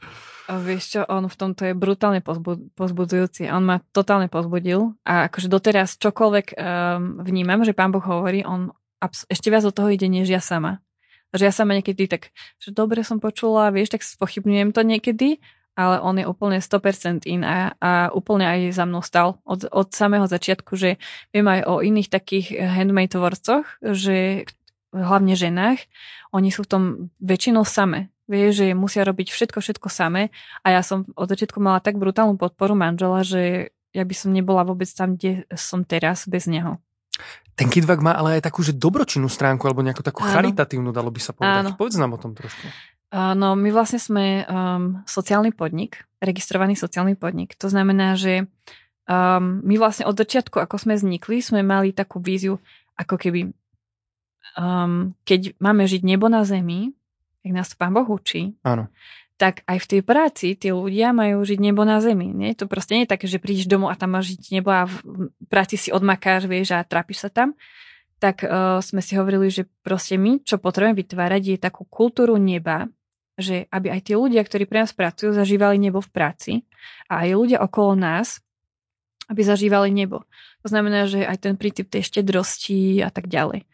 [0.45, 3.49] O, vieš čo, on v tomto je brutálne pozbud- pozbudzujúci.
[3.49, 8.69] On ma totálne pozbudil a akože doteraz čokoľvek um, vnímam, že pán Boh hovorí, on
[9.01, 10.85] abs- ešte viac do toho ide, než ja sama.
[11.33, 12.31] Že ja sama niekedy tak,
[12.61, 15.41] že dobre som počula, vieš, tak spochybňujem to niekedy
[15.75, 19.91] ale on je úplne 100% in a, a úplne aj za mnou stal od, od
[19.91, 21.03] samého začiatku, že
[21.35, 24.47] viem aj o iných takých handmade tvorcoch, že
[24.95, 25.83] hlavne ženách,
[26.31, 26.83] oni sú v tom
[27.19, 28.15] väčšinou same.
[28.25, 30.33] Vie, že musia robiť všetko, všetko same
[30.65, 34.65] a ja som od začiatku mala tak brutálnu podporu manžela, že ja by som nebola
[34.65, 36.81] vôbec tam, kde som teraz bez neho.
[37.55, 40.35] Ten Kidvak má ale aj takú, že dobročinnú stránku, alebo nejakú takú Áno.
[40.35, 41.63] charitatívnu, dalo by sa povedať.
[41.63, 41.79] Áno.
[41.79, 42.67] Povedz nám o tom trošku.
[43.15, 47.55] No, my vlastne sme um, sociálny podnik, registrovaný sociálny podnik.
[47.63, 48.51] To znamená, že
[49.07, 52.59] um, my vlastne od začiatku, ako sme vznikli, sme mali takú víziu,
[52.99, 53.55] ako keby
[54.57, 56.93] um, keď máme žiť nebo na zemi,
[57.45, 58.89] jak nás to Pán Boh učí, Áno.
[59.37, 62.33] tak aj v tej práci tí ľudia majú žiť nebo na zemi.
[62.33, 62.57] Nie?
[62.57, 65.29] To proste nie je také, že prídeš domov a tam máš žiť nebo a v
[65.53, 67.53] práci si odmakáš, vieš, a trápiš sa tam.
[68.23, 72.89] Tak uh, sme si hovorili, že proste my, čo potrebujeme vytvárať, je takú kultúru neba,
[73.35, 76.53] že aby aj tí ľudia, ktorí pre nás pracujú, zažívali nebo v práci
[77.11, 78.39] a aj ľudia okolo nás,
[79.27, 80.23] aby zažívali nebo.
[80.63, 83.67] To znamená, že aj ten princíp tej štedrosti a tak ďalej.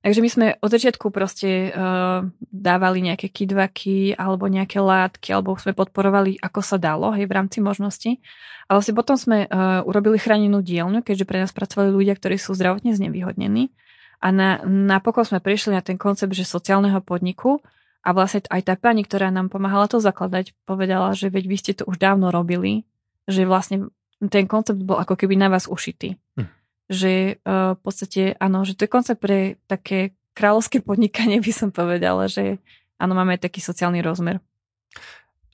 [0.00, 5.76] Takže my sme od začiatku proste uh, dávali nejaké kidvaky alebo nejaké látky, alebo sme
[5.76, 8.24] podporovali, ako sa dalo, hej, v rámci možností.
[8.72, 12.56] A vlastne potom sme uh, urobili chránenú dielňu, keďže pre nás pracovali ľudia, ktorí sú
[12.56, 13.76] zdravotne znevýhodnení.
[14.24, 17.60] A na, napokon sme prišli na ten koncept, že sociálneho podniku,
[18.00, 21.72] a vlastne aj tá pani, ktorá nám pomáhala to zakladať, povedala, že veď vy ste
[21.76, 22.88] to už dávno robili,
[23.28, 23.92] že vlastne
[24.32, 26.16] ten koncept bol ako keby na vás ušitý.
[26.40, 26.48] Hm.
[26.90, 31.70] Že uh, v podstate, áno, že to je koncept pre také kráľovské podnikanie, by som
[31.70, 32.58] povedala, že
[32.98, 34.42] áno, máme aj taký sociálny rozmer.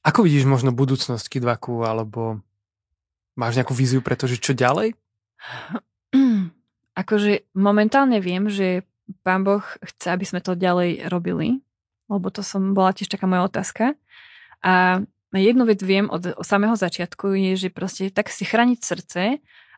[0.07, 2.41] Ako vidíš možno budúcnosť Kidvaku, alebo
[3.35, 4.95] máš nejakú víziu pre to, že čo ďalej?
[7.03, 8.87] Akože momentálne viem, že
[9.27, 11.61] pán Boh chce, aby sme to ďalej robili,
[12.07, 13.85] lebo to som bola tiež taká moja otázka.
[14.63, 15.03] A
[15.35, 19.23] jednu vec viem od, od samého začiatku je, že proste tak si chrániť srdce,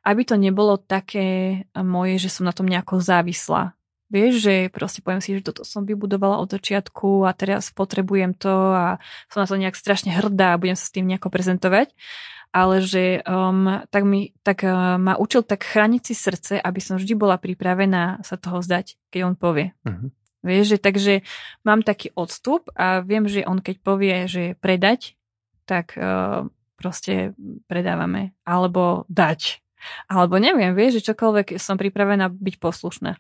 [0.03, 3.79] aby to nebolo také moje, že som na tom nejako závislá.
[4.09, 8.49] Vieš, že proste poviem si, že toto som vybudovala od začiatku a teraz potrebujem to
[8.73, 8.97] a
[9.29, 11.93] som na to nejak strašne hrdá a budem sa s tým nejako prezentovať.
[12.49, 16.97] Ale že um, tak, mi, tak uh, ma učil tak chrániť si srdce, aby som
[16.97, 19.77] vždy bola pripravená sa toho zdať, keď on povie.
[19.85, 20.09] Uh-huh.
[20.41, 21.15] Vieš, že takže
[21.61, 25.21] mám taký odstup a viem, že on keď povie, že predať,
[25.69, 26.49] tak uh,
[26.81, 27.37] proste
[27.69, 28.33] predávame.
[28.49, 29.61] Alebo dať.
[30.11, 33.17] Alebo neviem, vieš, že čokoľvek som pripravená byť poslušná.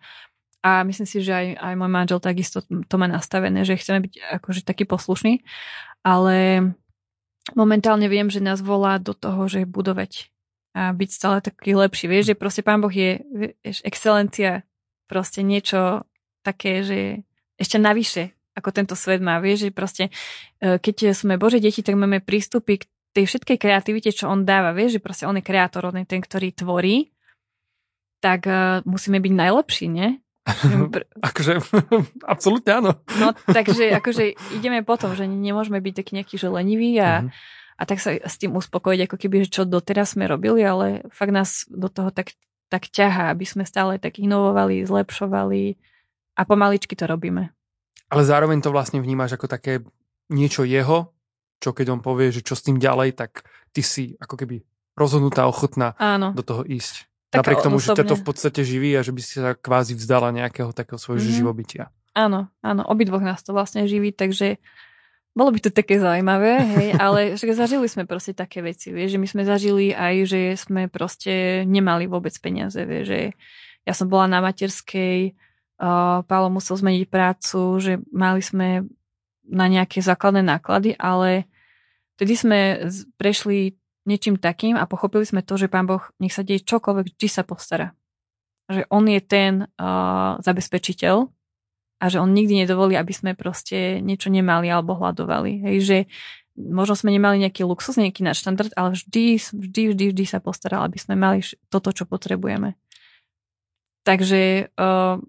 [0.62, 4.42] A myslím si, že aj, aj môj manžel takisto to má nastavené, že chceme byť
[4.42, 5.46] akože taký poslušný.
[6.02, 6.68] Ale
[7.54, 10.28] momentálne viem, že nás volá do toho, že budovať
[10.76, 12.06] a byť stále taký lepší.
[12.06, 14.62] Vieš, že proste Pán Boh je vieš, excelencia,
[15.10, 16.04] proste niečo
[16.46, 17.00] také, že
[17.58, 19.42] ešte navyše, ako tento svet má.
[19.42, 20.04] Vieš, že proste,
[20.62, 22.86] e, keď sme Bože deti, tak máme prístupy k
[23.18, 24.70] tej všetkej kreativite, čo on dáva.
[24.70, 27.10] Vieš, že proste on je kreator, on je ten, ktorý tvorí,
[28.22, 30.22] tak uh, musíme byť najlepší, nie?
[31.28, 31.58] akože,
[32.32, 32.90] absolútne áno.
[33.18, 37.30] No, takže akože ideme potom, že nemôžeme byť taký nejaký že lenivý a, mm-hmm.
[37.74, 41.34] a tak sa s tým uspokojiť, ako keby, že čo doteraz sme robili, ale fakt
[41.34, 42.38] nás do toho tak,
[42.70, 45.74] tak ťaha, aby sme stále tak inovovali, zlepšovali
[46.38, 47.50] a pomaličky to robíme.
[48.08, 49.84] Ale zároveň to vlastne vnímaš ako také
[50.32, 51.12] niečo jeho,
[51.58, 54.62] čo keď on povie, že čo s tým ďalej, tak ty si ako keby
[54.98, 56.34] rozhodnutá, ochotná Áno.
[56.34, 57.06] do toho ísť.
[57.28, 57.92] Tak Napriek tomu, osobne.
[57.92, 60.96] že ťa to v podstate živí a že by si sa kvázi vzdala nejakého takého
[60.96, 61.38] svojho mm-hmm.
[61.38, 61.84] živobytia.
[62.16, 64.58] Áno, áno, obidvoch nás to vlastne živí, takže
[65.36, 69.22] bolo by to také zaujímavé, hej, ale že zažili sme proste také veci, vieš, že
[69.22, 73.20] my sme zažili aj, že sme proste nemali vôbec peniaze, vieš, že
[73.86, 75.36] ja som bola na materskej,
[75.78, 78.88] uh, Pálo musel zmeniť prácu, že mali sme
[79.48, 81.48] na nejaké základné náklady, ale
[82.16, 82.60] vtedy sme
[83.16, 87.28] prešli niečím takým a pochopili sme to, že Pán Boh, nech sa deje čokoľvek, vždy
[87.28, 87.92] sa postará.
[88.68, 91.28] Že On je ten uh, zabezpečiteľ
[91.98, 95.68] a že On nikdy nedovolí, aby sme proste niečo nemali alebo hľadovali.
[95.68, 95.98] Hej, že
[96.58, 100.82] možno sme nemali nejaký luxus, nejaký náš štandard, ale vždy, vždy, vždy, vždy sa postaral,
[100.88, 102.74] aby sme mali toto, čo potrebujeme.
[104.02, 105.20] Takže uh,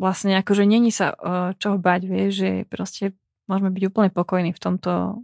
[0.00, 3.12] vlastne akože není sa uh, čoho bať, vie, že proste
[3.46, 5.22] môžeme byť úplne pokojní v tomto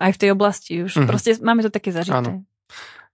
[0.00, 0.96] aj v tej oblasti už.
[0.96, 1.08] Mm-hmm.
[1.08, 2.16] Proste máme to také zažité.
[2.16, 2.48] Áno.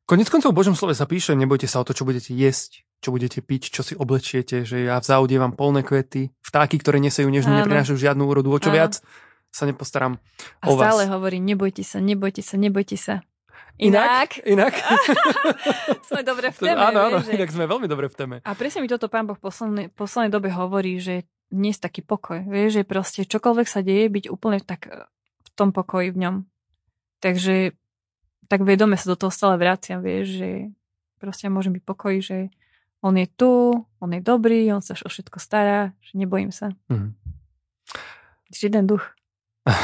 [0.07, 3.15] Konec koncov v Božom slove sa píše, nebojte sa o to, čo budete jesť, čo
[3.15, 7.31] budete piť, čo si oblečiete, že ja v záude vám polné kvety, vtáky, ktoré nesejú
[7.31, 8.79] nežnú, neprinášajú žiadnu úrodu, o čo Áno.
[8.79, 8.99] viac
[9.51, 10.19] sa nepostaram
[10.63, 11.15] A o stále vás.
[11.15, 13.15] hovorí, nebojte sa, nebojte sa, nebojte sa.
[13.81, 14.45] Inak?
[14.45, 14.77] Inak?
[16.11, 16.79] sme dobre v téme.
[16.79, 17.35] Áno, áno, že...
[17.35, 18.37] inak sme veľmi dobre v téme.
[18.43, 22.47] A presne mi toto pán Boh v poslednej, poslednej dobe hovorí, že dnes taký pokoj.
[22.47, 24.87] Vieš, že proste čokoľvek sa deje, byť úplne tak
[25.43, 26.37] v tom pokoji v ňom.
[27.21, 27.75] Takže
[28.51, 30.51] tak vedome sa do toho stále vraciam, vieš, že
[31.23, 32.51] proste môžem byť pokoj, že
[33.01, 33.73] on je tu,
[34.03, 36.75] on je dobrý, on sa o všetko stará, že nebojím sa.
[36.91, 37.15] Mm.
[38.51, 39.05] Žiaden duch.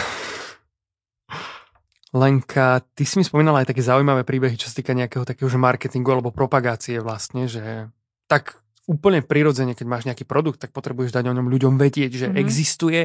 [2.17, 5.61] Lenka, ty si mi spomínala aj také zaujímavé príbehy, čo sa týka nejakého takého že
[5.61, 7.93] marketingu alebo propagácie vlastne, že
[8.27, 12.27] tak úplne prirodzene, keď máš nejaký produkt, tak potrebuješ dať o ňom ľuďom vedieť, že
[12.31, 12.43] mm-hmm.
[12.43, 13.01] existuje,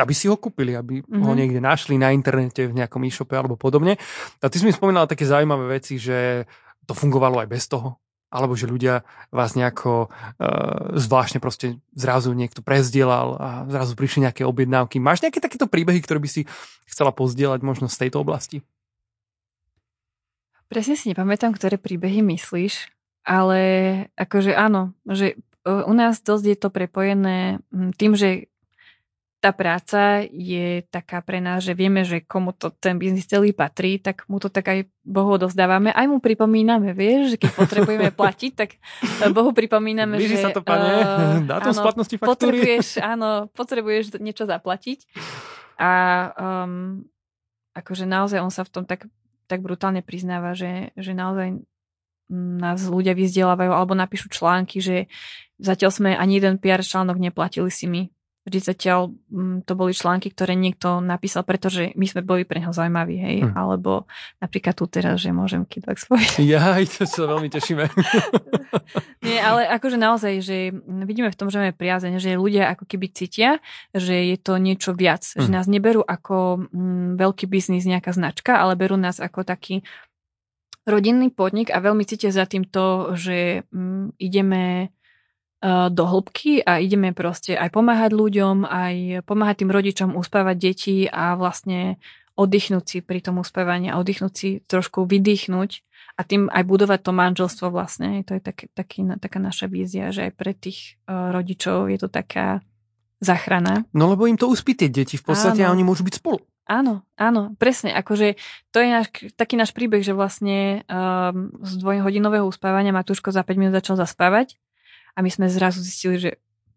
[0.00, 1.22] aby si ho kúpili, aby mm-hmm.
[1.22, 4.00] ho niekde našli na internete, v nejakom e-shope alebo podobne.
[4.40, 6.48] A ty si mi spomínala také zaujímavé veci, že
[6.88, 8.00] to fungovalo aj bez toho,
[8.32, 14.42] alebo že ľudia vás nejako uh, zvláštne proste zrazu niekto prezdielal a zrazu prišli nejaké
[14.42, 14.98] objednávky.
[14.98, 16.42] Máš nejaké takéto príbehy, ktoré by si
[16.88, 18.64] chcela pozdieľať možno z tejto oblasti?
[20.66, 22.95] Presne si nepamätám, ktoré príbehy myslíš,
[23.26, 23.60] ale
[24.14, 27.58] akože áno, že e, u nás dosť je to prepojené
[27.98, 28.46] tým, že
[29.46, 34.00] tá práca je taká pre nás, že vieme, že komu to ten biznis celý patrí,
[34.00, 35.92] tak mu to tak aj Bohu dozdávame.
[35.92, 38.80] Aj mu pripomíname, vieš, že keď potrebujeme platiť, tak
[39.30, 40.44] Bohu pripomíname, Blíži že...
[40.46, 42.58] sa to, pane, uh, dátum áno, splatnosti faktúry.
[42.58, 45.04] Potrebuješ, áno, potrebuješ niečo zaplatiť.
[45.76, 45.90] A
[46.34, 47.04] um,
[47.76, 49.04] akože naozaj on sa v tom tak,
[49.46, 51.60] tak brutálne priznáva, že, že naozaj
[52.32, 55.06] nás ľudia vyzdelávajú alebo napíšu články, že
[55.62, 58.02] zatiaľ sme ani jeden PR článok neplatili si my.
[58.46, 62.70] Vždy zatiaľ mm, to boli články, ktoré niekto napísal, pretože my sme boli pre neho
[62.70, 63.36] zaujímaví, hej.
[63.42, 63.58] Hm.
[63.58, 64.06] Alebo
[64.38, 66.38] napríklad tu teraz, že môžem Kidback spojiť.
[66.54, 67.90] Ja, to sa veľmi tešíme.
[69.26, 73.10] Nie, ale akože naozaj, že vidíme v tom, že máme priazeň, že ľudia ako keby
[73.10, 73.58] cítia,
[73.90, 75.26] že je to niečo viac.
[75.26, 75.42] Hm.
[75.42, 79.82] Že nás neberú ako mm, veľký biznis, nejaká značka, ale berú nás ako taký
[80.86, 84.88] rodinný podnik a veľmi cítia za tým to, že mm, ideme
[85.60, 90.96] uh, do hĺbky a ideme proste aj pomáhať ľuďom, aj pomáhať tým rodičom uspávať deti
[91.10, 91.98] a vlastne
[92.38, 95.70] oddychnúť si pri tom uspávaní a oddychnúť si trošku vydýchnuť
[96.16, 98.22] a tým aj budovať to manželstvo vlastne.
[98.24, 102.08] To je tak, taký, taká naša vízia, že aj pre tých uh, rodičov je to
[102.08, 102.62] taká
[103.18, 103.88] záchrana.
[103.96, 105.72] No lebo im to uspí tie deti v podstate Áno.
[105.72, 106.38] a oni môžu byť spolu.
[106.66, 107.94] Áno, áno, presne.
[107.94, 108.34] Akože
[108.74, 109.06] to je náš,
[109.38, 114.58] taký náš príbeh, že vlastne um, z dvojhodinového uspávania Matúško za 5 minút začal zaspávať
[115.14, 116.30] a my sme zrazu zistili, že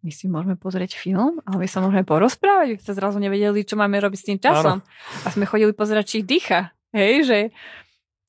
[0.06, 2.78] my si môžeme pozrieť film, ale my sa môžeme porozprávať.
[2.78, 4.80] My sa zrazu nevedeli, čo máme robiť s tým časom.
[4.80, 5.26] Áno.
[5.26, 6.72] A sme chodili pozerať, či dýcha.
[6.94, 7.40] Hej, že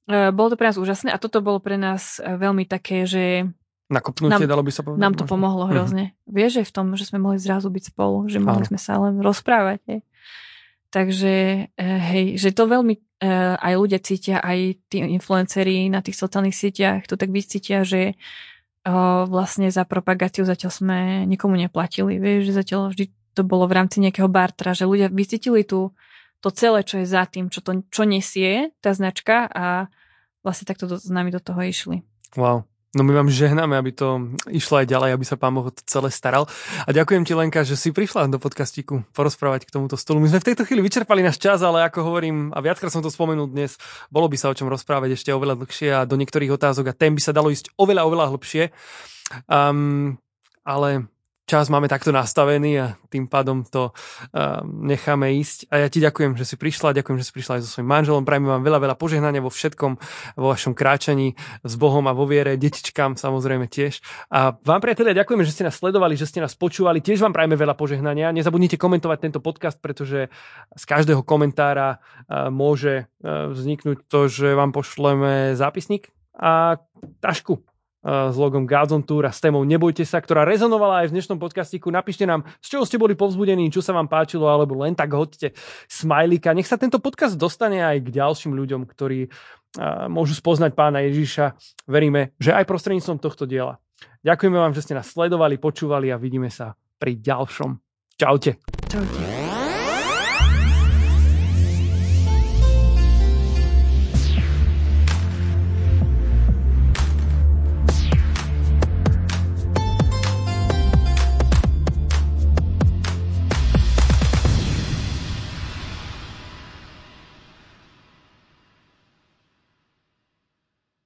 [0.08, 3.46] uh, bolo to pre nás úžasné a toto bolo pre nás uh, veľmi také, že
[3.90, 5.02] Nakopnutie, nám, dalo by sa povedať.
[5.02, 5.32] Nám to možno.
[5.34, 5.70] pomohlo mhm.
[5.74, 6.04] hrozne.
[6.14, 6.34] Uh-huh.
[6.40, 8.70] Vieš, že v tom, že sme mohli zrazu byť spolu, že mohli Áno.
[8.70, 9.82] sme sa len rozprávať.
[9.90, 10.00] Hej.
[10.90, 11.34] Takže
[11.70, 16.54] eh, hej, že to veľmi eh, aj ľudia cítia, aj tí influenceri na tých sociálnych
[16.54, 18.18] sieťach to tak vycítia, že
[19.28, 22.16] vlastne za propagáciu zatiaľ sme nikomu neplatili.
[22.16, 25.92] Vieš, že zatiaľ vždy to bolo v rámci nejakého bartra, že ľudia vycítili tu
[26.40, 29.92] to celé, čo je za tým, čo, to, čo nesie tá značka a
[30.40, 32.00] vlastne takto s nami do toho išli.
[32.34, 32.64] Wow.
[32.90, 36.50] No my vám žehnáme, aby to išlo aj ďalej, aby sa pán Boh celé staral.
[36.82, 40.18] A ďakujem ti Lenka, že si prišla do podcastíku porozprávať k tomuto stolu.
[40.18, 43.06] My sme v tejto chvíli vyčerpali náš čas, ale ako hovorím, a viackrát som to
[43.06, 43.78] spomenul dnes,
[44.10, 47.14] bolo by sa o čom rozprávať ešte oveľa dlhšie a do niektorých otázok a tém
[47.14, 48.74] by sa dalo ísť oveľa, oveľa hlbšie.
[49.46, 50.18] Um,
[50.66, 51.06] ale
[51.50, 55.66] čas máme takto nastavený a tým pádom to uh, necháme ísť.
[55.74, 58.22] A ja ti ďakujem, že si prišla, ďakujem, že si prišla aj so svojím manželom.
[58.22, 59.92] Prajem vám veľa, veľa požehnania vo všetkom,
[60.38, 61.34] vo vašom kráčaní
[61.66, 63.98] s Bohom a vo viere, detičkám samozrejme tiež.
[64.30, 67.02] A vám, priatelia, ďakujeme, že ste nás sledovali, že ste nás počúvali.
[67.02, 68.30] Tiež vám prajeme veľa požehnania.
[68.30, 70.30] Nezabudnite komentovať tento podcast, pretože
[70.78, 76.78] z každého komentára uh, môže uh, vzniknúť to, že vám pošleme zápisník a
[77.18, 77.69] tašku
[78.00, 81.92] s logom Gods Tour a s témou Nebojte sa, ktorá rezonovala aj v dnešnom podcastiku.
[81.92, 85.52] Napíšte nám, z čoho ste boli povzbudení, čo sa vám páčilo, alebo len tak hoďte
[85.88, 86.56] smajlika.
[86.56, 89.28] Nech sa tento podcast dostane aj k ďalším ľuďom, ktorí
[90.10, 91.54] môžu spoznať pána Ježiša.
[91.86, 93.78] Veríme, že aj prostredníctvom tohto diela.
[94.24, 97.76] Ďakujeme vám, že ste nás sledovali, počúvali a vidíme sa pri ďalšom.
[98.16, 98.60] Čaute.
[98.88, 99.39] Čaute.